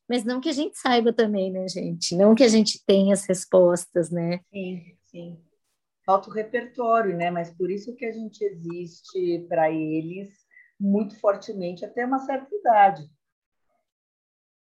[0.08, 2.16] mas não que a gente saiba também, né, gente?
[2.16, 4.42] Não que a gente tenha as respostas, né?
[4.52, 5.40] Sim, sim.
[6.06, 7.32] Falta o repertório, né?
[7.32, 10.43] Mas por isso que a gente existe para eles
[10.84, 13.10] muito fortemente até uma certa idade.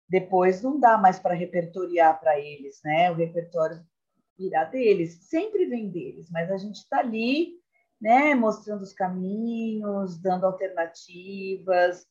[0.10, 3.10] Depois não dá mais para repertoriar para eles, né?
[3.10, 3.82] O repertório
[4.38, 7.54] virá deles, sempre vem deles, mas a gente está ali,
[8.00, 8.36] né?
[8.36, 12.06] Mostrando os caminhos, dando alternativas,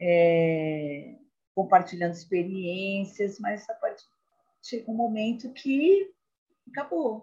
[0.00, 1.14] é,
[1.54, 4.04] compartilhando experiências, mas a partir
[4.60, 6.10] chega um momento que
[6.70, 7.22] acabou.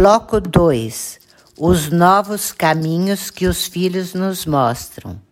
[0.00, 1.20] Bloco 2
[1.58, 5.22] Os novos caminhos que os filhos nos mostram.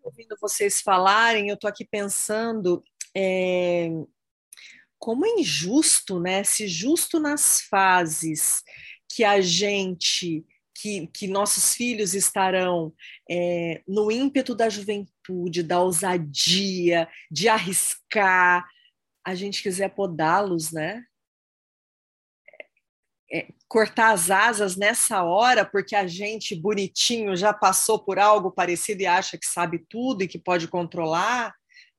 [0.00, 2.84] Ouvindo vocês falarem, eu estou aqui pensando
[3.16, 3.88] é,
[4.96, 6.44] como é injusto, né?
[6.44, 8.62] Se justo nas fases
[9.12, 12.94] que a gente que, que, nossos filhos estarão
[13.28, 18.64] é, no ímpeto da juventude, da ousadia, de arriscar,
[19.24, 21.04] a gente quiser podá-los, né?
[23.30, 29.02] É, cortar as asas nessa hora, porque a gente bonitinho já passou por algo parecido
[29.02, 31.54] e acha que sabe tudo e que pode controlar,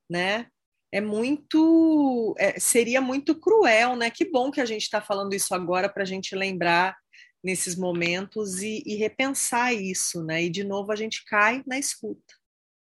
[0.09, 0.47] né?
[0.91, 4.09] É muito, é, seria muito cruel, né?
[4.09, 6.97] Que bom que a gente está falando isso agora para a gente lembrar
[7.43, 10.43] nesses momentos e, e, repensar isso, né?
[10.43, 12.33] E de novo a gente cai na escuta,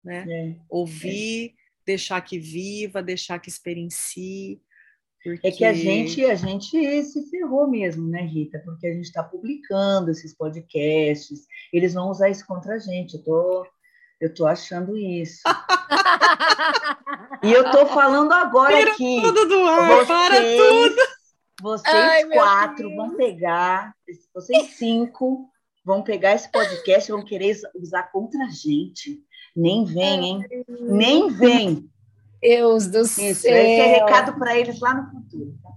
[0.03, 0.25] né?
[0.29, 1.53] É, Ouvir, é.
[1.83, 4.61] deixar que viva, deixar que experiencie,
[5.25, 5.47] porque...
[5.47, 8.61] É que a gente, a gente se ferrou mesmo, né, Rita?
[8.63, 13.15] Porque a gente está publicando esses podcasts, eles vão usar isso contra a gente.
[13.15, 13.67] Eu tô,
[14.21, 15.41] eu tô achando isso.
[17.43, 19.21] e eu tô falando agora Tira aqui.
[19.23, 20.95] Tudo do ar, vocês, para tudo.
[21.61, 23.95] Vocês Ai, quatro vão pegar,
[24.31, 25.49] vocês cinco
[25.83, 29.19] vão pegar esse podcast e vão querer usar contra a gente.
[29.55, 30.45] Nem vem, hein?
[30.67, 31.89] Nem vem.
[32.47, 33.29] Deus do Isso, céu.
[33.31, 35.53] Esse é recado para eles lá no futuro.
[35.61, 35.69] Tá?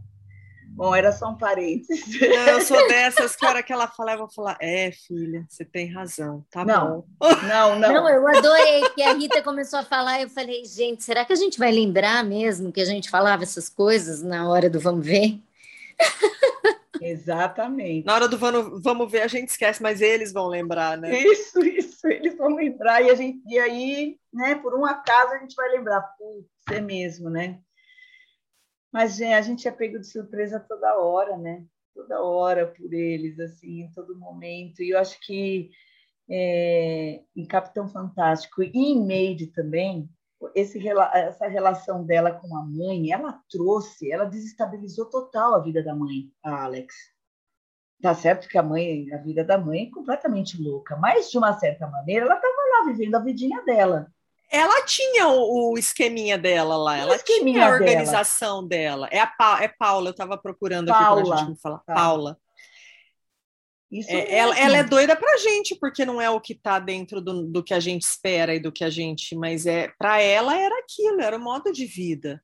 [0.79, 2.23] Bom, era só um parênteses.
[2.23, 5.65] Eu sou dessas que a hora que ela falar, eu vou falar, é, filha, você
[5.65, 7.31] tem razão, tá não, bom.
[7.49, 7.93] Não, não.
[7.93, 11.37] Não, eu adorei que a Rita começou a falar, eu falei, gente, será que a
[11.37, 15.41] gente vai lembrar mesmo que a gente falava essas coisas na hora do vamos ver?
[17.01, 18.07] Exatamente.
[18.07, 21.19] Na hora do vamos, vamos ver, a gente esquece, mas eles vão lembrar, né?
[21.19, 23.03] Isso, isso, eles vão lembrar.
[23.03, 26.81] E, a gente, e aí, né, por um acaso, a gente vai lembrar, putz, é
[26.81, 27.61] mesmo, né?
[28.93, 31.65] Mas a gente é pego de surpresa toda hora, né?
[31.95, 34.83] Toda hora por eles, assim, em todo momento.
[34.83, 35.71] E eu acho que
[36.29, 40.09] é, em Capitão Fantástico e em Maid também,
[40.55, 45.95] esse, essa relação dela com a mãe, ela trouxe, ela desestabilizou total a vida da
[45.95, 46.95] mãe, a Alex.
[48.01, 51.53] Tá certo que a mãe, a vida da mãe é completamente louca, mas de uma
[51.55, 54.13] certa maneira ela estava lá vivendo a vidinha dela.
[54.51, 59.07] Ela tinha o, o esqueminha dela lá, ela tinha a organização dela.
[59.07, 59.09] dela.
[59.13, 61.21] É a pa, é Paula, eu estava procurando Paula.
[61.21, 61.79] aqui para a gente falar.
[61.81, 61.97] Paula.
[61.97, 62.39] Paula.
[64.07, 67.45] É, ela, ela, é doida pra gente, porque não é o que tá dentro do,
[67.45, 69.35] do que a gente espera e do que a gente.
[69.35, 72.43] Mas é para ela era aquilo, era o modo de vida.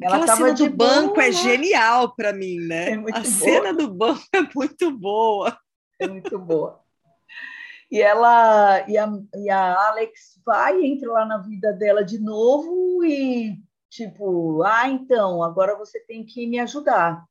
[0.00, 2.90] Ela Aquela cena do banco boa, é genial para mim, né?
[2.90, 3.24] É a boa.
[3.24, 5.58] cena do banco é muito boa.
[5.98, 6.83] É muito boa.
[7.90, 13.04] E ela e a, e a Alex vai entra lá na vida dela de novo
[13.04, 17.24] e tipo, ah, então agora você tem que me ajudar.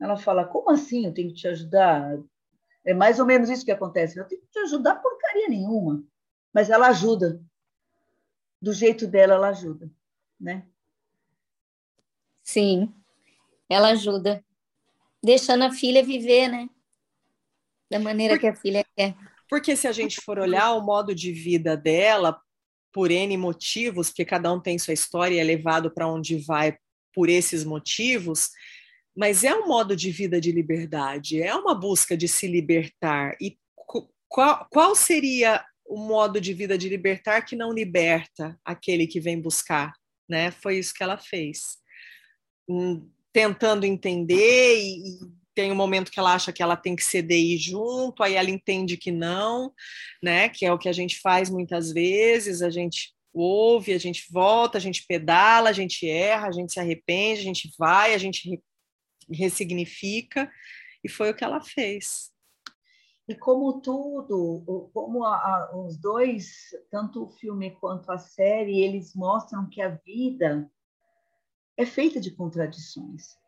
[0.00, 2.18] Ela fala, como assim eu tenho que te ajudar?
[2.84, 4.18] É mais ou menos isso que acontece.
[4.18, 6.04] Eu tenho que te ajudar porcaria nenhuma.
[6.52, 7.42] Mas ela ajuda.
[8.60, 9.90] Do jeito dela, ela ajuda,
[10.38, 10.66] né?
[12.42, 12.94] Sim,
[13.68, 14.44] ela ajuda.
[15.22, 16.68] Deixando a filha viver, né?
[17.90, 19.14] Da maneira que a filha quer.
[19.48, 22.40] Porque se a gente for olhar o modo de vida dela,
[22.92, 26.76] por N motivos, porque cada um tem sua história e é levado para onde vai
[27.12, 28.50] por esses motivos,
[29.16, 33.36] mas é um modo de vida de liberdade, é uma busca de se libertar.
[33.40, 33.58] E
[34.28, 39.40] qual, qual seria o modo de vida de libertar que não liberta aquele que vem
[39.40, 39.92] buscar?
[40.28, 40.50] Né?
[40.50, 41.78] Foi isso que ela fez.
[42.68, 45.18] Hum, tentando entender e, e
[45.54, 48.34] tem um momento que ela acha que ela tem que ceder e ir junto, aí
[48.34, 49.72] ela entende que não,
[50.22, 50.48] né?
[50.48, 54.78] Que é o que a gente faz muitas vezes, a gente ouve, a gente volta,
[54.78, 58.62] a gente pedala, a gente erra, a gente se arrepende, a gente vai, a gente
[59.30, 60.50] ressignifica,
[61.02, 62.32] e foi o que ela fez.
[63.26, 69.14] E como tudo, como a, a, os dois, tanto o filme quanto a série, eles
[69.14, 70.70] mostram que a vida
[71.76, 73.38] é feita de contradições.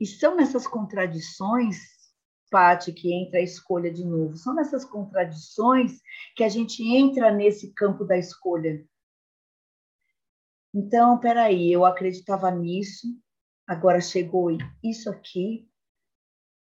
[0.00, 1.78] E são nessas contradições,
[2.50, 6.00] Pati, que entra a escolha de novo, são nessas contradições
[6.34, 8.84] que a gente entra nesse campo da escolha.
[10.74, 13.06] Então, peraí, eu acreditava nisso,
[13.66, 14.50] agora chegou
[14.82, 15.68] isso aqui,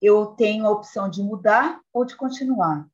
[0.02, 2.90] eu tenho a opção de mudar ou de continuar.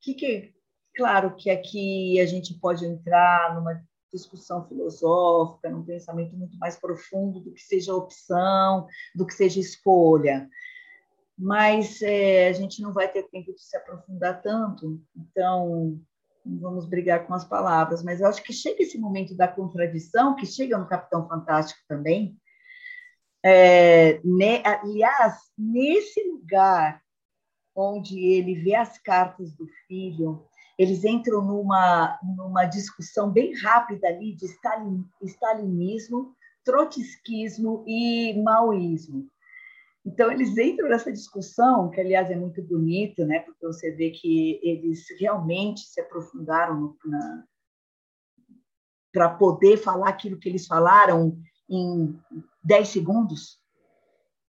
[0.00, 0.54] Que que,
[0.94, 7.40] claro que aqui a gente pode entrar numa discussão filosófica, num pensamento muito mais profundo
[7.40, 10.48] do que seja opção, do que seja escolha.
[11.38, 16.00] Mas é, a gente não vai ter tempo de se aprofundar tanto, então
[16.44, 18.02] não vamos brigar com as palavras.
[18.02, 22.38] Mas eu acho que chega esse momento da contradição, que chega no Capitão Fantástico também,
[23.44, 27.00] é, ne, aliás, nesse lugar
[27.74, 30.44] onde ele vê as cartas do filho,
[30.78, 39.26] eles entram numa, numa discussão bem rápida ali de Stalin, stalinismo, trotskismo e maoísmo.
[40.04, 43.40] Então, eles entram nessa discussão, que, aliás, é muito bonito, né?
[43.40, 46.94] porque você vê que eles realmente se aprofundaram
[49.12, 51.36] para poder falar aquilo que eles falaram
[51.68, 52.16] em
[52.62, 53.58] 10 segundos.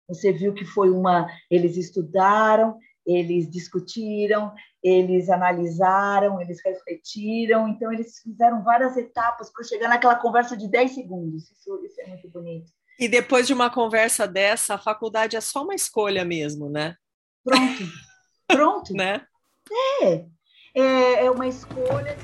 [0.10, 1.28] Você viu que foi uma.
[1.50, 2.78] Eles estudaram,
[3.08, 4.54] eles discutiram,
[4.84, 10.92] eles analisaram, eles refletiram, então eles fizeram várias etapas para chegar naquela conversa de 10
[10.92, 11.50] segundos.
[11.50, 12.70] Isso, isso é muito bonito.
[13.00, 16.96] E depois de uma conversa dessa, a faculdade é só uma escolha mesmo, né?
[17.46, 17.84] Pronto.
[18.48, 18.94] Pronto.
[18.98, 19.26] né?
[20.02, 20.26] É.
[20.76, 21.26] é.
[21.26, 22.18] É uma escolha.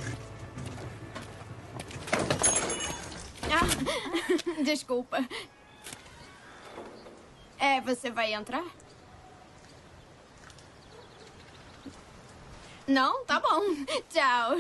[3.50, 5.26] Ah, desculpa.
[7.58, 8.66] É, você vai entrar?
[12.88, 13.24] Não?
[13.26, 13.62] Tá bom.
[14.10, 14.58] Tchau.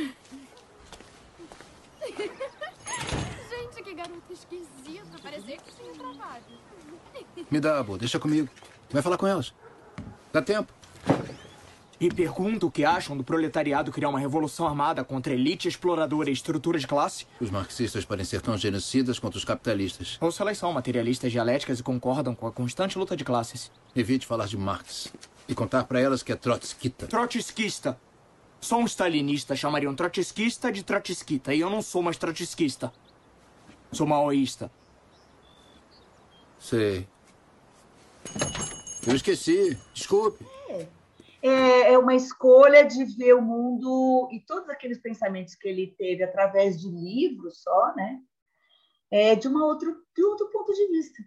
[3.50, 5.18] Gente, que garota esquisita.
[5.22, 6.44] Parecia que tinha trabalho.
[7.50, 7.98] Me dá, Abo.
[7.98, 8.50] Deixa comigo.
[8.90, 9.54] Vai falar com elas.
[10.32, 10.72] Dá tempo.
[12.00, 16.34] E pergunta o que acham do proletariado criar uma revolução armada contra elite exploradora e
[16.34, 17.26] estrutura de classe?
[17.40, 20.18] Os marxistas podem ser tão genocidas quanto os capitalistas.
[20.20, 23.72] Ou se elas são materialistas dialéticas e concordam com a constante luta de classes.
[23.96, 25.14] Evite falar de Marx
[25.48, 27.08] e contar para elas que é trotskista.
[27.08, 27.98] Trotskista.
[28.64, 31.54] Só um stalinista chamaria um trotskista de trotskista.
[31.54, 32.94] E eu não sou mais trotskista.
[33.92, 34.72] Sou maoísta.
[36.58, 37.06] Sei.
[39.06, 39.78] Eu esqueci.
[39.94, 40.46] Desculpe.
[41.42, 46.24] É, é uma escolha de ver o mundo e todos aqueles pensamentos que ele teve
[46.24, 48.22] através de livros só, né?
[49.12, 51.22] É, de, uma outro, de outro ponto de vista.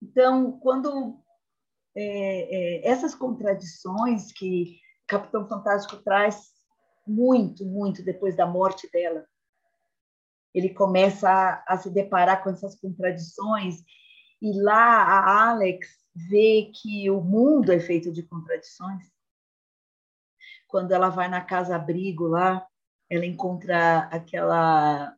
[0.00, 1.20] Então, quando
[1.96, 6.52] é, é, essas contradições que Capitão Fantástico traz
[7.06, 9.24] muito, muito depois da morte dela,
[10.52, 13.84] ele começa a, a se deparar com essas contradições
[14.40, 19.04] e lá a Alex vê que o mundo é feito de contradições.
[20.66, 22.66] Quando ela vai na casa abrigo lá,
[23.08, 25.14] ela encontra aquela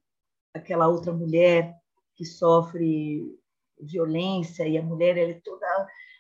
[0.53, 1.77] aquela outra mulher
[2.17, 3.39] que sofre
[3.81, 5.67] violência e a mulher ela é toda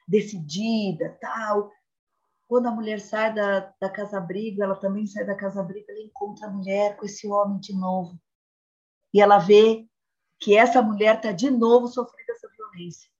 [0.06, 1.72] decidida, tal.
[2.48, 6.50] Quando a mulher sai da, da casa-abrigo, ela também sai da casa-abrigo, ela encontra a
[6.50, 8.18] mulher com esse homem de novo.
[9.12, 9.86] E ela vê
[10.40, 13.10] que essa mulher está de novo sofrendo essa violência.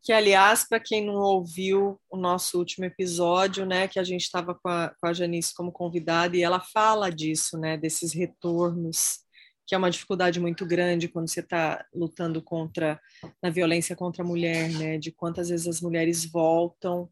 [0.00, 4.54] Que, aliás, para quem não ouviu o nosso último episódio, né, que a gente estava
[4.54, 4.70] com
[5.00, 9.26] com a Janice como convidada, e ela fala disso, né, desses retornos
[9.66, 12.98] que é uma dificuldade muito grande quando você está lutando contra
[13.42, 14.96] na violência contra a mulher, né?
[14.96, 17.06] De quantas vezes as mulheres voltam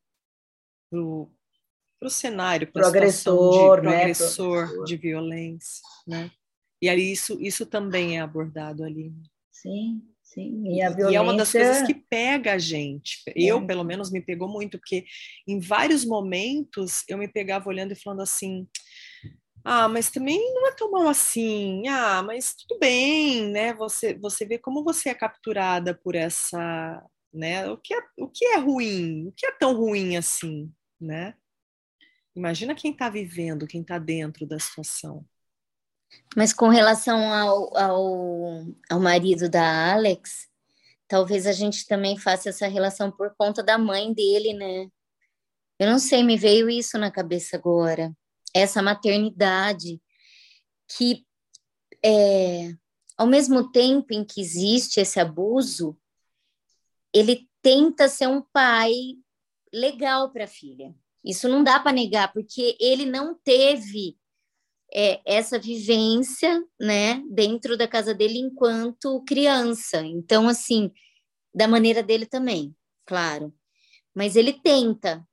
[0.91, 1.01] para
[2.09, 4.01] o cenário, para agressor, de, né?
[4.03, 6.31] agressor de violência, né?
[6.81, 9.13] E aí isso, isso também é abordado ali.
[9.51, 10.75] Sim, sim.
[10.75, 11.13] E, a violência...
[11.13, 13.23] e é uma das coisas que pega a gente.
[13.35, 13.67] Eu, é.
[13.67, 15.07] pelo menos, me pegou muito, porque
[15.49, 18.69] em vários momentos eu me pegava olhando e falando assim
[19.69, 21.89] ah, mas também não é tão mal assim.
[21.89, 23.75] Ah, mas tudo bem, né?
[23.75, 27.03] Você, você vê como você é capturada por essa,
[27.37, 27.69] né?
[27.69, 29.29] O que é, o que é ruim?
[29.29, 31.35] O que é tão ruim assim, né?
[32.35, 35.25] Imagina quem está vivendo, quem está dentro da situação.
[36.37, 40.49] Mas com relação ao, ao, ao marido da Alex,
[41.09, 44.89] talvez a gente também faça essa relação por conta da mãe dele, né?
[45.79, 48.15] Eu não sei, me veio isso na cabeça agora
[48.57, 50.01] essa maternidade
[50.89, 51.27] que,
[52.03, 52.73] é,
[53.17, 55.97] ao mesmo tempo em que existe esse abuso,
[57.19, 58.93] ele tenta ser um pai
[59.73, 60.95] legal para a filha.
[61.25, 64.17] Isso não dá para negar, porque ele não teve
[64.95, 70.05] é, essa vivência, né, dentro da casa dele enquanto criança.
[70.05, 70.93] Então, assim,
[71.55, 73.53] da maneira dele também, claro.
[74.15, 75.27] Mas ele tenta,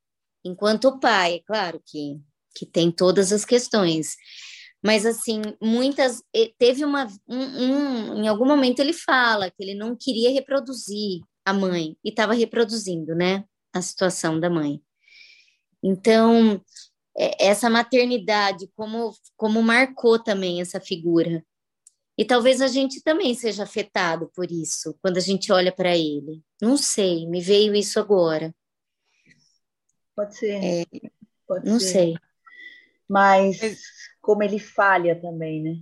[0.44, 2.20] enquanto pai, é claro que
[2.54, 4.16] que tem todas as questões.
[4.82, 6.22] Mas, assim, muitas.
[6.58, 7.08] Teve uma.
[7.28, 12.10] Um, um, em algum momento ele fala que ele não queria reproduzir a mãe, e
[12.10, 13.46] estava reproduzindo, né?
[13.74, 14.82] A situação da mãe.
[15.82, 16.62] Então,
[17.18, 21.44] é, essa maternidade, como, como marcou também essa figura.
[22.18, 26.44] E talvez a gente também seja afetado por isso, quando a gente olha para ele.
[26.62, 28.54] Não sei, me veio isso agora.
[30.16, 30.64] Pode ser.
[30.64, 30.86] É,
[31.48, 31.91] Pode não ser.
[31.91, 32.16] sei
[33.14, 33.60] mas
[34.20, 35.76] como ele falha também, né?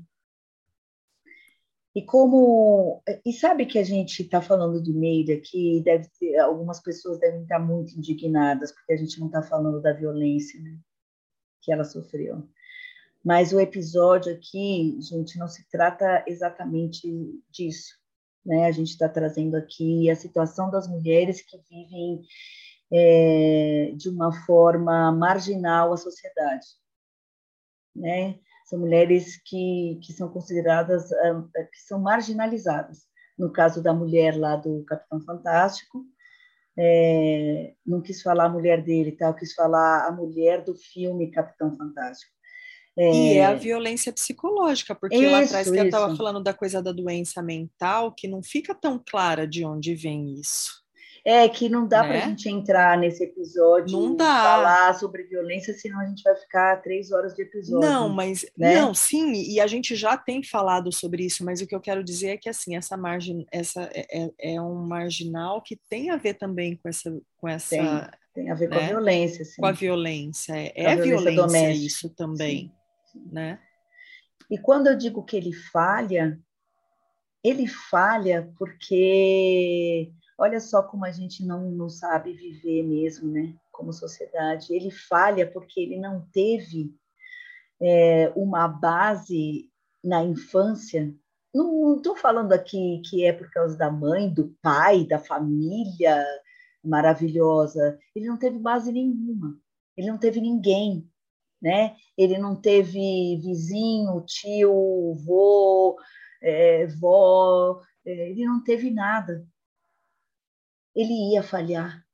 [1.94, 6.82] E como e sabe que a gente está falando de Meire aqui, deve ter algumas
[6.82, 10.78] pessoas devem estar muito indignadas porque a gente não está falando da violência, né?
[11.62, 12.48] Que ela sofreu.
[13.24, 17.08] Mas o episódio aqui, gente, não se trata exatamente
[17.52, 17.94] disso,
[18.46, 18.68] né?
[18.68, 22.22] A gente está trazendo aqui a situação das mulheres que vivem
[22.92, 26.82] é, de uma forma marginal a sociedade
[27.96, 28.40] né?
[28.72, 33.00] São mulheres que, que são consideradas, ah, que são marginalizadas.
[33.38, 36.06] No caso da mulher lá do Capitão Fantástico,
[36.80, 39.28] é, não quis falar a mulher dele, tá?
[39.28, 42.32] Eu quis falar a mulher do filme Capitão Fantástico.
[42.98, 43.12] É...
[43.12, 46.82] E é a violência psicológica, porque isso, lá atrás que eu estava falando da coisa
[46.82, 50.81] da doença mental, que não fica tão clara de onde vem isso.
[51.24, 52.10] É que não dá né?
[52.10, 54.26] para a gente entrar nesse episódio não dá.
[54.26, 57.88] falar sobre violência, senão a gente vai ficar três horas de episódio.
[57.88, 58.82] Não, mas né?
[58.82, 62.04] não, sim, e a gente já tem falado sobre isso, mas o que eu quero
[62.04, 66.18] dizer é que assim essa margem, essa é, é, é um marginal que tem a
[66.18, 67.70] ver também com essa, com essa
[68.34, 68.78] tem, tem a ver né?
[68.78, 69.62] com a violência, sim.
[69.62, 72.74] com a violência, é, é a violência, violência isso também,
[73.12, 73.30] sim.
[73.32, 73.60] né?
[74.50, 76.38] E quando eu digo que ele falha,
[77.44, 80.12] ele falha porque
[80.42, 83.54] Olha só como a gente não, não sabe viver mesmo, né?
[83.72, 84.74] Como sociedade.
[84.74, 86.96] Ele falha porque ele não teve
[87.80, 89.70] é, uma base
[90.04, 91.14] na infância.
[91.54, 96.26] Não estou falando aqui que é por causa da mãe, do pai, da família
[96.84, 98.00] maravilhosa.
[98.16, 99.56] Ele não teve base nenhuma.
[99.96, 101.08] Ele não teve ninguém,
[101.62, 101.96] né?
[102.18, 105.98] Ele não teve vizinho, tio, vô,
[106.42, 107.80] é, vó.
[108.04, 109.46] É, ele não teve nada
[110.96, 112.06] ele ia falhar.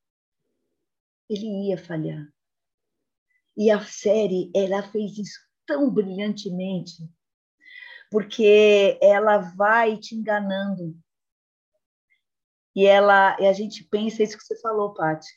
[1.29, 2.27] ele ia falhar.
[3.55, 7.09] E a série, ela fez isso tão brilhantemente,
[8.11, 10.95] porque ela vai te enganando.
[12.75, 15.27] E ela, e a gente pensa isso que você falou, Paty.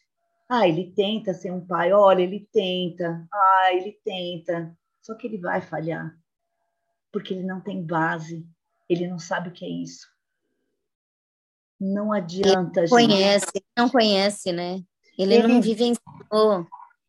[0.49, 3.27] Ah, ele tenta ser um pai, olha, ele tenta.
[3.33, 4.77] Ah, ele tenta.
[5.01, 6.15] Só que ele vai falhar.
[7.11, 8.47] Porque ele não tem base,
[8.89, 10.07] ele não sabe o que é isso.
[11.81, 13.65] Não adianta, ele conhece, gente.
[13.77, 14.83] não conhece, né?
[15.17, 16.67] Ele, ele não vivenciou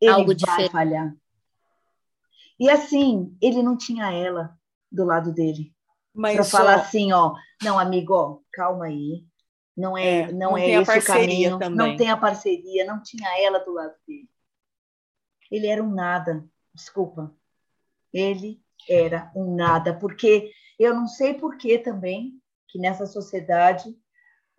[0.08, 0.72] algo diferente.
[0.72, 1.14] falhar.
[2.58, 4.56] E assim, ele não tinha ela
[4.90, 5.74] do lado dele.
[6.14, 9.24] Mas para falar assim, ó, não, amigo, ó, calma aí.
[9.76, 11.58] Não é, é não, não é esse o caminho.
[11.58, 11.76] Também.
[11.76, 14.28] Não tem a parceria, não tinha ela do lado dele.
[15.50, 17.34] Ele era um nada, desculpa.
[18.12, 23.94] Ele era um nada, porque eu não sei por que também que nessa sociedade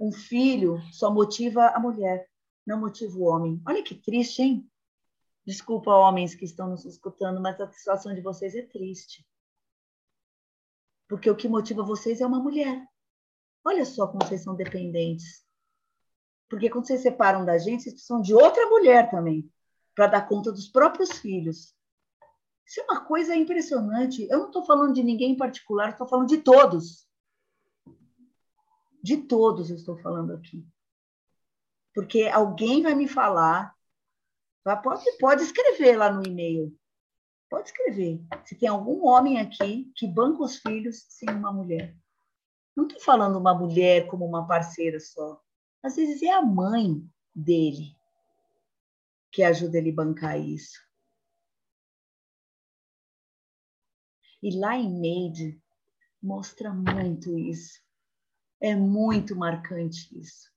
[0.03, 2.29] um filho só motiva a mulher,
[2.67, 3.61] não motiva o homem.
[3.65, 4.69] Olha que triste, hein?
[5.45, 9.25] Desculpa, homens que estão nos escutando, mas a situação de vocês é triste.
[11.07, 12.85] Porque o que motiva vocês é uma mulher.
[13.63, 15.45] Olha só como vocês são dependentes.
[16.49, 19.49] Porque quando vocês separam da gente, vocês precisam de outra mulher também,
[19.95, 21.73] para dar conta dos próprios filhos.
[22.65, 24.27] Isso é uma coisa impressionante.
[24.29, 27.07] Eu não estou falando de ninguém em particular, estou falando de todos.
[29.03, 30.65] De todos eu estou falando aqui.
[31.93, 33.75] Porque alguém vai me falar,
[34.81, 36.75] pode, pode escrever lá no e-mail.
[37.49, 38.23] Pode escrever.
[38.45, 41.95] Se tem algum homem aqui que banca os filhos sem uma mulher.
[42.75, 45.39] Não estou falando uma mulher como uma parceira só.
[45.83, 47.95] Às vezes é a mãe dele
[49.31, 50.79] que ajuda ele a bancar isso.
[54.41, 55.61] E lá em Made
[56.21, 57.82] mostra muito isso.
[58.63, 60.49] É muito marcante isso.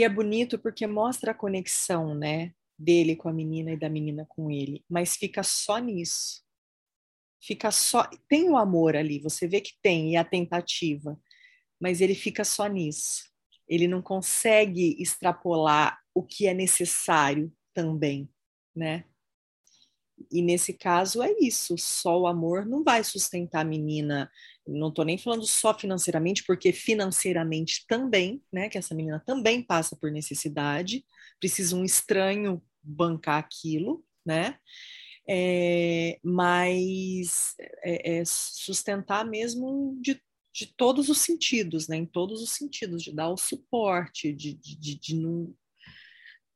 [0.00, 2.52] E é bonito porque mostra a conexão, né?
[2.80, 6.42] dele com a menina e da menina com ele, mas fica só nisso.
[7.38, 8.08] Fica só.
[8.26, 11.20] Tem o amor ali, você vê que tem, e a tentativa,
[11.78, 13.30] mas ele fica só nisso.
[13.68, 18.28] Ele não consegue extrapolar o que é necessário também,
[18.74, 19.04] né?
[20.30, 24.30] E nesse caso é isso, só o amor não vai sustentar a menina.
[24.70, 28.68] Não estou nem falando só financeiramente, porque financeiramente também, né?
[28.68, 31.04] Que essa menina também passa por necessidade,
[31.38, 34.58] precisa um estranho bancar aquilo, né?
[35.28, 40.20] É, mas é, é sustentar mesmo de,
[40.52, 41.96] de todos os sentidos, né?
[41.96, 45.54] Em todos os sentidos, de dar o suporte, de, de, de, de não,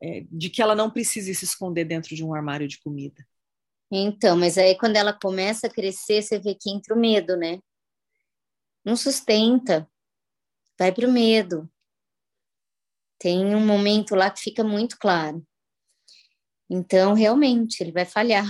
[0.02, 3.26] é, de que ela não precise se esconder dentro de um armário de comida.
[3.90, 7.60] Então, mas aí quando ela começa a crescer, você vê que entra o medo, né?
[8.84, 9.88] Não sustenta,
[10.78, 11.70] vai para o medo.
[13.18, 15.46] Tem um momento lá que fica muito claro.
[16.68, 18.46] Então, realmente, ele vai falhar.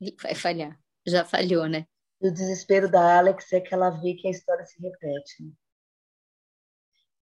[0.00, 0.78] Ele vai falhar.
[1.06, 1.86] Já falhou, né?
[2.20, 5.42] o desespero da Alex é que ela vê que a história se repete.
[5.42, 5.52] Né?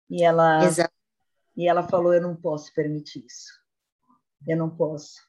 [0.10, 0.94] E ela Exato.
[1.58, 3.52] e ela falou: "Eu não posso permitir isso.
[4.48, 5.20] Eu não posso".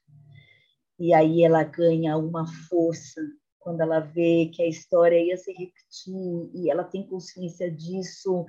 [0.99, 3.21] E aí ela ganha uma força
[3.67, 6.14] quando ela vê que a história ia se repetir
[6.55, 8.47] e ela tem consciência disso.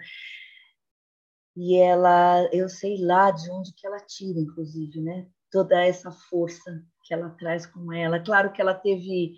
[1.56, 5.26] E ela, eu sei lá de onde que ela tira, inclusive, né?
[5.52, 8.20] toda essa força que ela traz com ela.
[8.20, 9.34] Claro que ela teve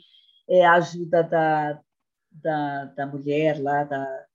[0.49, 1.82] é, a ajuda da,
[2.30, 4.25] da, da mulher lá, da,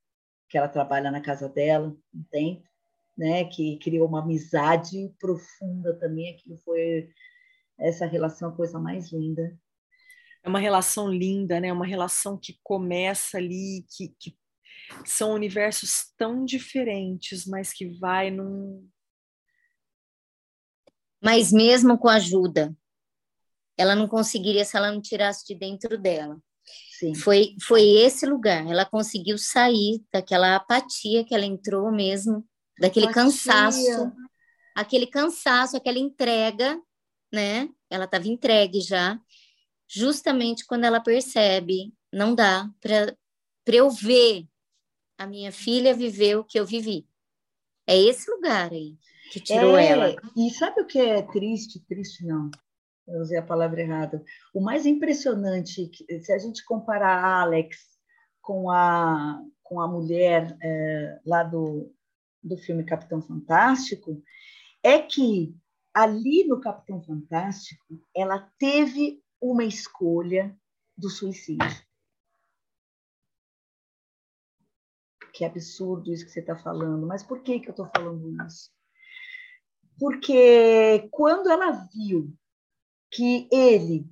[0.48, 2.66] que ela trabalha na casa dela um tempo,
[3.18, 3.44] né?
[3.44, 6.32] que criou uma amizade profunda também.
[6.32, 7.10] Aquilo foi
[7.78, 9.54] essa relação a coisa mais linda.
[10.44, 11.72] É uma relação linda, né?
[11.72, 14.36] Uma relação que começa ali, que, que
[15.04, 18.86] são universos tão diferentes, mas que vai num,
[21.24, 22.76] mas mesmo com ajuda,
[23.78, 26.38] ela não conseguiria se ela não tirasse de dentro dela.
[26.98, 27.14] Sim.
[27.14, 28.66] Foi, foi esse lugar.
[28.66, 32.46] Ela conseguiu sair daquela apatia que ela entrou mesmo,
[32.78, 33.22] daquele apatia.
[33.24, 34.12] cansaço,
[34.76, 36.78] aquele cansaço, aquela entrega,
[37.32, 37.70] né?
[37.88, 39.18] Ela estava entregue já,
[39.88, 43.16] justamente quando ela percebe, não dá para
[43.66, 44.46] eu ver
[45.18, 47.06] a minha filha viver o que eu vivi.
[47.86, 48.96] É esse lugar aí
[49.30, 50.16] que tirou É, ela.
[50.36, 51.84] E sabe o que é triste?
[51.86, 52.50] Triste não,
[53.06, 54.24] eu usei a palavra errada.
[54.52, 57.76] O mais impressionante, se a gente comparar a Alex
[58.40, 61.92] com a, com a mulher é, lá do,
[62.42, 64.22] do filme Capitão Fantástico,
[64.82, 65.54] é que
[65.92, 70.58] ali no Capitão Fantástico, ela teve uma escolha
[70.96, 71.84] do suicídio.
[75.34, 77.06] Que absurdo isso que você está falando.
[77.06, 78.70] Mas por que, que eu estou falando isso?
[79.98, 82.34] Porque quando ela viu
[83.10, 84.08] que ele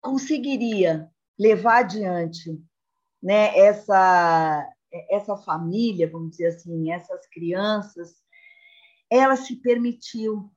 [0.00, 2.58] conseguiria levar adiante
[3.22, 4.66] né, essa,
[5.10, 8.22] essa família, vamos dizer assim, essas crianças,
[9.10, 10.50] ela se permitiu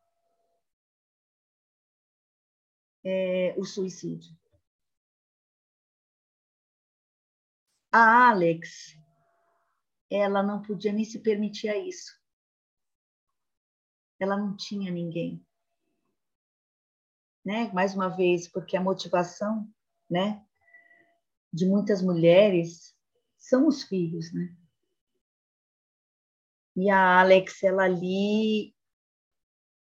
[3.03, 4.37] é, o suicídio.
[7.91, 8.95] A Alex,
[10.11, 12.19] ela não podia nem se permitir a isso.
[14.19, 15.43] Ela não tinha ninguém.
[17.43, 17.71] Né?
[17.73, 19.67] Mais uma vez, porque a motivação,
[20.09, 20.45] né,
[21.51, 22.95] de muitas mulheres
[23.37, 24.55] são os filhos, né?
[26.75, 28.75] E a Alex, ela ali,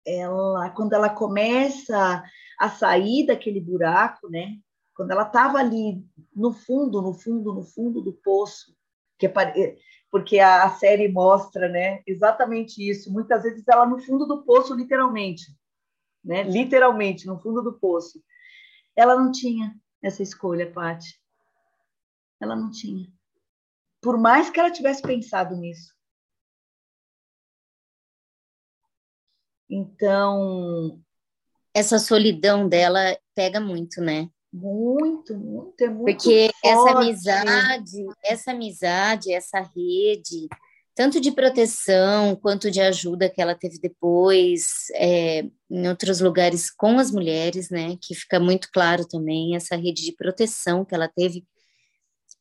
[0.05, 2.23] ela, quando ela começa
[2.59, 4.57] a sair daquele buraco, né?
[4.95, 8.75] Quando ela estava ali no fundo, no fundo, no fundo do poço,
[9.17, 9.77] que é,
[10.11, 12.03] porque a, a série mostra, né?
[12.05, 13.11] Exatamente isso.
[13.11, 15.55] Muitas vezes ela no fundo do poço, literalmente,
[16.23, 16.43] né?
[16.43, 18.23] Literalmente no fundo do poço.
[18.95, 21.19] Ela não tinha essa escolha, Paty.
[22.39, 23.07] Ela não tinha.
[24.01, 25.93] Por mais que ela tivesse pensado nisso.
[29.69, 31.01] Então.
[31.73, 34.29] Essa solidão dela pega muito, né?
[34.53, 36.67] Muito, muito, é muito Porque forte.
[36.67, 40.47] essa amizade, essa amizade, essa rede,
[40.93, 46.99] tanto de proteção quanto de ajuda que ela teve depois, é, em outros lugares com
[46.99, 47.97] as mulheres, né?
[47.99, 51.43] Que fica muito claro também essa rede de proteção que ela teve.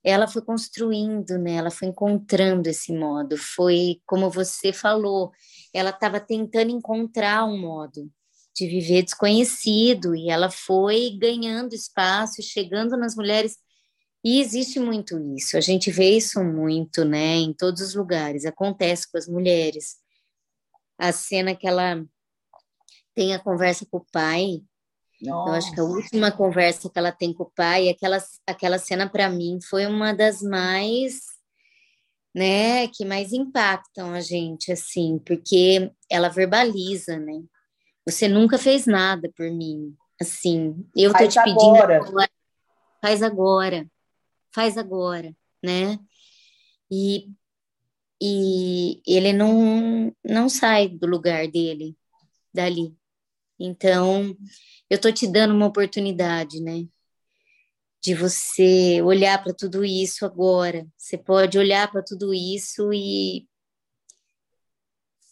[0.05, 1.55] Ela foi construindo, né?
[1.55, 3.39] Ela foi encontrando esse modo.
[3.39, 5.31] Foi como você falou,
[5.73, 8.11] ela estava tentando encontrar um modo
[8.55, 13.57] de viver desconhecido e ela foi ganhando espaço, chegando nas mulheres
[14.25, 15.57] e existe muito isso.
[15.57, 17.37] A gente vê isso muito, né?
[17.37, 18.45] Em todos os lugares.
[18.45, 19.97] Acontece com as mulheres.
[20.97, 22.05] A cena que ela
[23.15, 24.63] tem a conversa com o pai.
[25.21, 25.51] Nossa.
[25.51, 29.09] Eu acho que a última conversa que ela tem com o pai, aquela, aquela cena
[29.09, 31.21] para mim foi uma das mais,
[32.35, 37.43] né, que mais impactam a gente, assim, porque ela verbaliza, né?
[38.05, 40.87] Você nunca fez nada por mim, assim.
[40.97, 41.97] Eu Faz tô te pedindo agora.
[41.97, 42.31] agora.
[43.01, 43.87] Faz agora.
[44.55, 45.99] Faz agora, né?
[46.91, 47.31] E,
[48.21, 51.97] e ele não, não sai do lugar dele,
[52.53, 52.95] dali.
[53.59, 54.37] Então,
[54.91, 56.87] eu tô te dando uma oportunidade, né?
[58.03, 60.87] De você olhar para tudo isso agora.
[60.97, 63.47] Você pode olhar para tudo isso e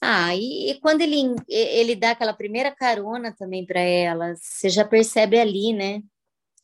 [0.00, 4.84] ah, e, e quando ele, ele dá aquela primeira carona também para ela, você já
[4.84, 6.02] percebe ali, né?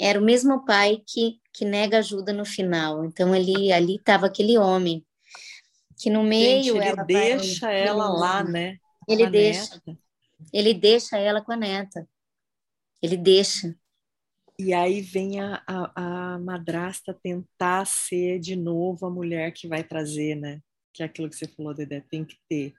[0.01, 3.05] Era o mesmo pai que, que nega ajuda no final.
[3.05, 5.05] Então ali ali estava aquele homem
[5.99, 8.78] que no meio Gente, ele ela vai- deixa ela lá, né?
[9.09, 9.74] Ele deixa.
[9.74, 9.99] neta.
[10.53, 12.09] Ele deixa ela com a neta.
[13.03, 13.74] Ele deixa.
[14.59, 19.84] E aí vem a, a, a madrasta tentar ser de novo a mulher que vai
[19.84, 20.61] trazer, né?
[20.93, 22.74] Que é aquilo que você falou, Dedé, tem que ter.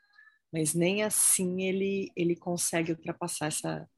[0.52, 3.90] Mas nem assim ele, ele consegue ultrapassar essa,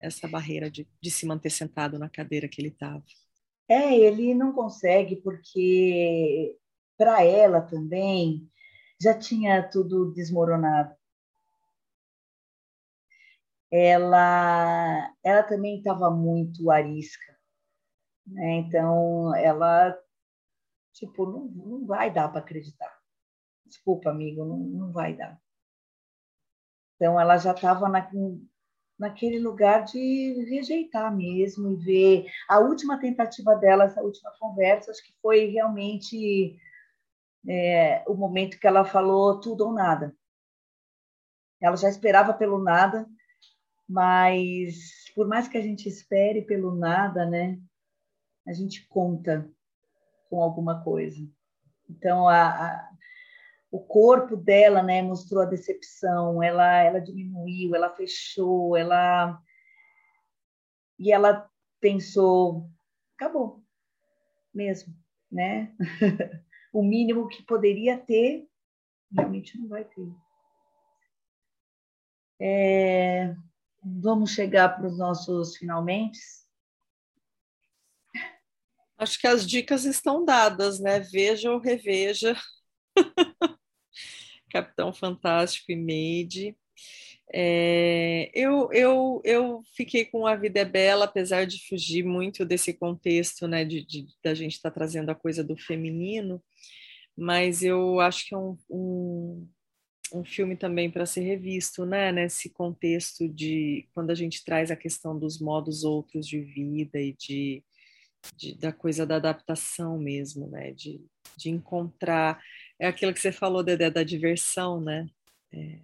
[0.00, 3.02] essa barreira de, de se manter sentado na cadeira que ele estava.
[3.68, 6.56] É, ele não consegue porque
[6.98, 8.50] para ela também
[9.00, 10.94] já tinha tudo desmoronado.
[13.70, 17.38] Ela, ela também estava muito arisca,
[18.26, 18.54] né?
[18.56, 19.96] Então ela,
[20.92, 22.92] tipo, não, não vai dar para acreditar.
[23.64, 25.40] Desculpa, amigo, não, não vai dar.
[27.00, 28.06] Então ela já estava na,
[28.98, 35.02] naquele lugar de rejeitar mesmo e ver a última tentativa dela, essa última conversa, acho
[35.02, 36.60] que foi realmente
[37.48, 40.14] é, o momento que ela falou tudo ou nada.
[41.58, 43.08] Ela já esperava pelo nada,
[43.88, 47.58] mas por mais que a gente espere pelo nada, né,
[48.46, 49.50] a gente conta
[50.28, 51.26] com alguma coisa.
[51.88, 52.89] Então a, a
[53.70, 59.40] o corpo dela, né, mostrou a decepção, ela, ela diminuiu, ela fechou, ela
[60.98, 61.48] e ela
[61.80, 62.68] pensou,
[63.14, 63.64] acabou,
[64.52, 64.94] mesmo,
[65.30, 65.74] né?
[66.72, 68.46] o mínimo que poderia ter
[69.10, 70.12] realmente não vai ter.
[72.38, 73.34] É,
[73.82, 76.18] vamos chegar para os nossos finalmente.
[78.98, 81.00] Acho que as dicas estão dadas, né?
[81.00, 82.36] Veja ou reveja.
[84.50, 86.56] Capitão Fantástico e Made.
[87.32, 92.74] É, eu, eu, eu fiquei com A Vida é Bela, apesar de fugir muito desse
[92.74, 96.42] contexto, né, de, de da gente estar tá trazendo a coisa do feminino,
[97.16, 99.48] mas eu acho que é um, um,
[100.12, 104.76] um filme também para ser revisto, né, nesse contexto de quando a gente traz a
[104.76, 107.62] questão dos modos outros de vida e de,
[108.34, 111.00] de da coisa da adaptação mesmo, né, de,
[111.36, 112.42] de encontrar,
[112.80, 115.08] é aquilo que você falou, Dedé, da diversão, né,
[115.52, 115.80] é,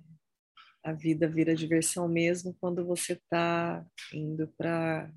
[0.82, 5.12] a vida vira diversão mesmo quando você está indo para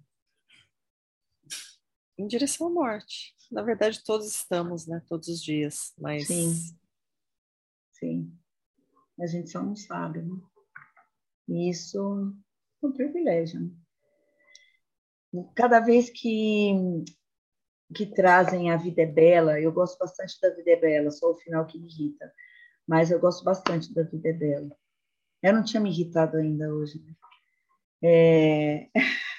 [2.18, 3.36] em direção à morte.
[3.52, 5.02] Na verdade, todos estamos, né?
[5.08, 6.54] Todos os dias, mas sim,
[7.94, 8.38] sim.
[9.20, 10.36] A gente só não sabe, né?
[11.48, 12.36] E isso
[12.84, 13.62] é um privilégio.
[15.32, 15.50] Né?
[15.56, 16.72] Cada vez que
[17.94, 21.36] que trazem a vida é bela, eu gosto bastante da vida é bela, só o
[21.36, 22.32] final que me irrita,
[22.88, 24.76] mas eu gosto bastante da vida é bela
[25.42, 27.02] eu não tinha me irritado ainda hoje.
[27.02, 27.16] Né?
[28.04, 28.90] É...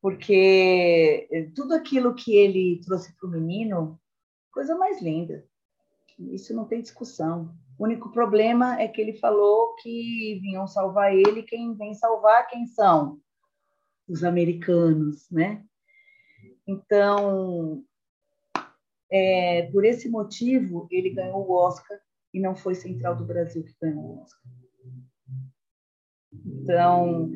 [0.00, 4.00] Porque tudo aquilo que ele trouxe para o menino,
[4.52, 5.44] coisa mais linda.
[6.18, 7.52] Isso não tem discussão.
[7.76, 11.42] O único problema é que ele falou que vinham salvar ele.
[11.42, 13.20] Quem vem salvar, quem são?
[14.08, 15.64] Os americanos, né?
[16.68, 17.82] Então,
[19.10, 21.98] é, por esse motivo, ele ganhou o Oscar
[22.32, 24.52] e não foi Central do Brasil que ganhou o Oscar.
[26.44, 27.32] Então,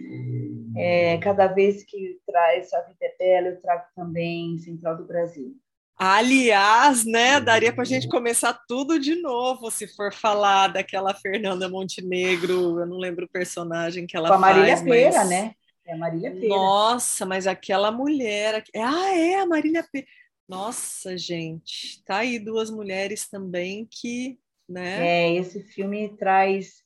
[0.77, 5.57] é, cada vez que traz a Vida é Bela, eu trago também Central do Brasil.
[5.97, 11.69] Aliás, né, daria para a gente começar tudo de novo se for falar daquela Fernanda
[11.69, 15.29] Montenegro, eu não lembro o personagem que ela Com a Marília faz, Pera, mas...
[15.29, 15.55] né?
[15.85, 16.49] É a Marília Pera.
[16.49, 20.07] Nossa, mas aquela mulher, ah, é a Marília Pera.
[20.49, 25.07] Nossa, gente, tá aí duas mulheres também que, né?
[25.07, 26.83] É, esse filme traz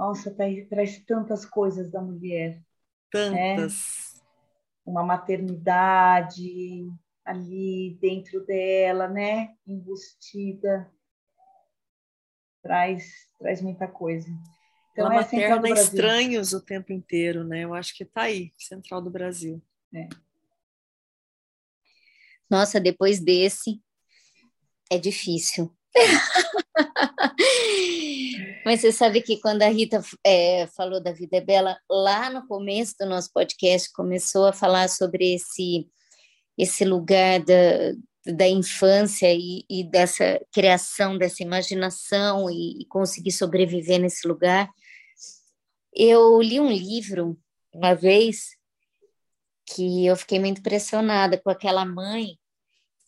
[0.00, 2.62] nossa, traz tantas coisas da mulher.
[3.10, 4.14] Tantas.
[4.14, 4.20] Né?
[4.86, 6.88] Uma maternidade
[7.22, 9.54] ali dentro dela, né?
[9.66, 10.90] Embustida.
[12.62, 14.28] Traz, traz muita coisa.
[14.92, 17.64] Então, Ela é materna estranhos o tempo inteiro, né?
[17.64, 19.62] Eu acho que está aí, Central do Brasil.
[19.94, 20.08] É.
[22.48, 23.80] Nossa, depois desse
[24.90, 25.72] é difícil.
[28.64, 32.46] Mas você sabe que quando a Rita é, falou da Vida é Bela, lá no
[32.46, 35.88] começo do nosso podcast, começou a falar sobre esse,
[36.58, 37.92] esse lugar da,
[38.26, 44.68] da infância e, e dessa criação, dessa imaginação e, e conseguir sobreviver nesse lugar.
[45.94, 47.38] Eu li um livro
[47.72, 48.56] uma vez
[49.74, 52.38] que eu fiquei muito impressionada com aquela mãe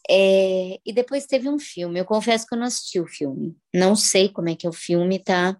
[0.08, 1.98] é, e depois teve um filme.
[1.98, 3.56] Eu confesso que eu não assisti o filme.
[3.74, 5.56] Não sei como é que é o filme, tá?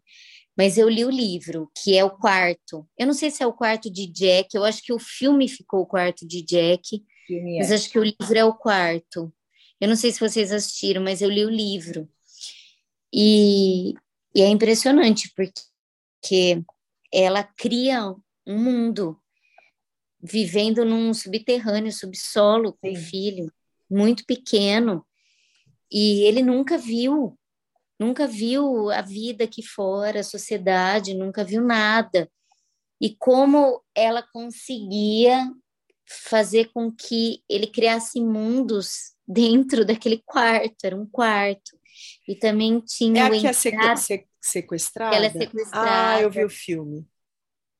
[0.57, 2.87] Mas eu li o livro, que é o quarto.
[2.99, 4.55] Eu não sei se é o quarto de Jack.
[4.55, 7.03] Eu acho que o filme ficou o quarto de Jack.
[7.27, 7.75] Filme mas é.
[7.75, 9.33] acho que o livro é o quarto.
[9.81, 12.09] Eu não sei se vocês assistiram, mas eu li o livro.
[13.13, 13.95] E,
[14.35, 16.63] e é impressionante, porque
[17.13, 18.15] ela cria
[18.47, 19.21] um mundo
[20.23, 23.53] vivendo num subterrâneo, subsolo com o filho
[23.91, 25.05] muito pequeno,
[25.91, 27.39] e ele nunca viu,
[27.99, 32.31] nunca viu a vida aqui fora, a sociedade, nunca viu nada.
[33.01, 35.53] E como ela conseguia
[36.07, 41.77] fazer com que ele criasse mundos dentro daquele quarto, era um quarto.
[42.27, 44.01] E também tinha é o a é entrada-
[44.43, 45.17] sequestrada?
[45.17, 46.17] Ela é sequestrada.
[46.17, 47.07] Ah, eu vi o filme.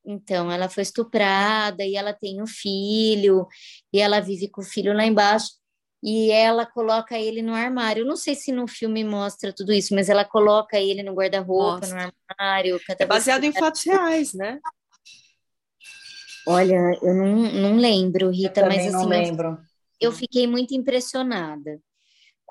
[0.05, 3.47] Então, ela foi estuprada e ela tem um filho,
[3.91, 5.51] e ela vive com o filho lá embaixo,
[6.03, 8.01] e ela coloca ele no armário.
[8.01, 11.87] Eu não sei se no filme mostra tudo isso, mas ela coloca ele no guarda-roupa,
[11.87, 12.79] no armário.
[12.99, 14.59] É baseado em fatos reais, né?
[16.45, 19.57] Olha, eu não, não lembro, Rita, Eu mas assim, não eu- lembro.
[20.01, 21.79] eu fiquei muito impressionada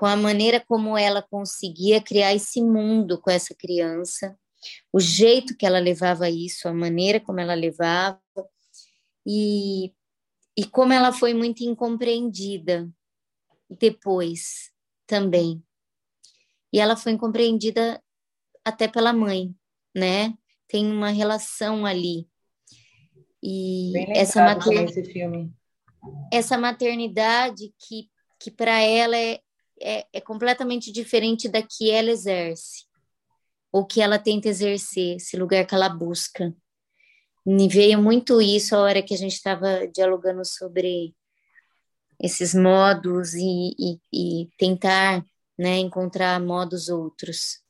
[0.03, 4.37] com a maneira como ela conseguia criar esse mundo com essa criança,
[4.93, 8.21] o jeito que ela levava isso, a maneira como ela levava,
[9.25, 9.95] e,
[10.59, 12.91] e como ela foi muito incompreendida
[13.71, 14.73] depois
[15.07, 15.63] também.
[16.73, 18.03] E ela foi incompreendida
[18.65, 19.55] até pela mãe,
[19.95, 20.37] né?
[20.67, 22.29] Tem uma relação ali.
[23.41, 25.55] E Bem essa também maternidade
[26.33, 28.11] essa maternidade que,
[28.41, 29.41] que para ela é,
[29.83, 32.87] é, é completamente diferente da que ela exerce,
[33.71, 36.55] ou que ela tenta exercer, esse lugar que ela busca.
[37.45, 41.15] Me veio muito isso a hora que a gente estava dialogando sobre
[42.21, 45.25] esses modos e, e, e tentar
[45.59, 47.61] né, encontrar modos outros.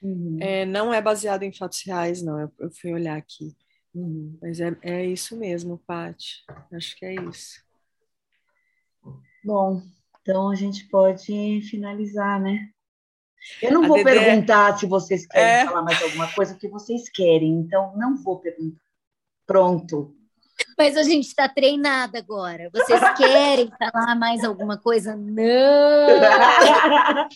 [0.00, 0.38] Uhum.
[0.40, 2.40] É, não é baseado em fatos reais, não.
[2.40, 3.54] Eu, eu fui olhar aqui.
[3.94, 4.38] Uhum.
[4.40, 6.44] Mas é, é isso mesmo, Paty.
[6.72, 7.62] Acho que é isso.
[9.44, 9.82] Bom,
[10.28, 12.68] então a gente pode finalizar, né?
[13.62, 14.12] Eu não a vou Dedé...
[14.12, 15.64] perguntar se vocês querem é...
[15.64, 18.78] falar mais alguma coisa, porque vocês querem, então não vou perguntar.
[19.46, 20.14] Pronto.
[20.76, 22.68] Mas a gente está treinada agora.
[22.70, 25.16] Vocês querem falar mais alguma coisa?
[25.16, 25.38] Não!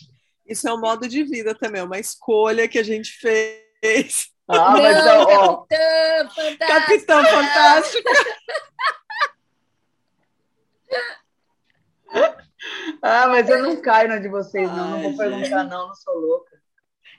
[0.47, 4.31] Isso é um modo de vida também, é uma escolha que a gente fez.
[4.47, 6.66] Ah, mas Não, ó, Capitão Fantástico!
[6.66, 8.10] Capitão Fantástico!
[13.03, 14.85] ah, mas eu não caio na de vocês, não.
[14.85, 16.53] Ai, não vou perguntar, não, não sou louca.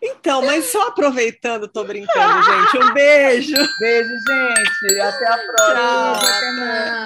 [0.02, 2.84] Então, mas só aproveitando, tô brincando, gente.
[2.84, 3.56] Um beijo.
[3.80, 5.00] Beijo, gente.
[5.00, 6.20] Até a próxima.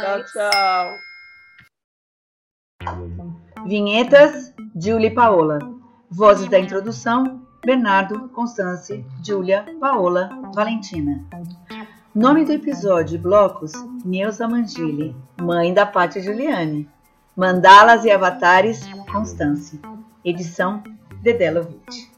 [0.04, 0.98] Tchau, tchau.
[2.84, 3.68] tchau.
[3.68, 5.60] Vinhetas, Julie e Paola.
[6.10, 11.24] Vozes da introdução, Bernardo, Constance, Júlia, Paola, Valentina.
[12.16, 13.74] Nome do episódio e blocos,
[14.06, 16.90] Neuza Mangili, mãe da Pátio Juliane.
[17.38, 18.82] Mandalas e avatares,
[19.12, 19.80] Constance.
[20.26, 20.84] Edição,
[21.22, 22.16] Dedelovitch.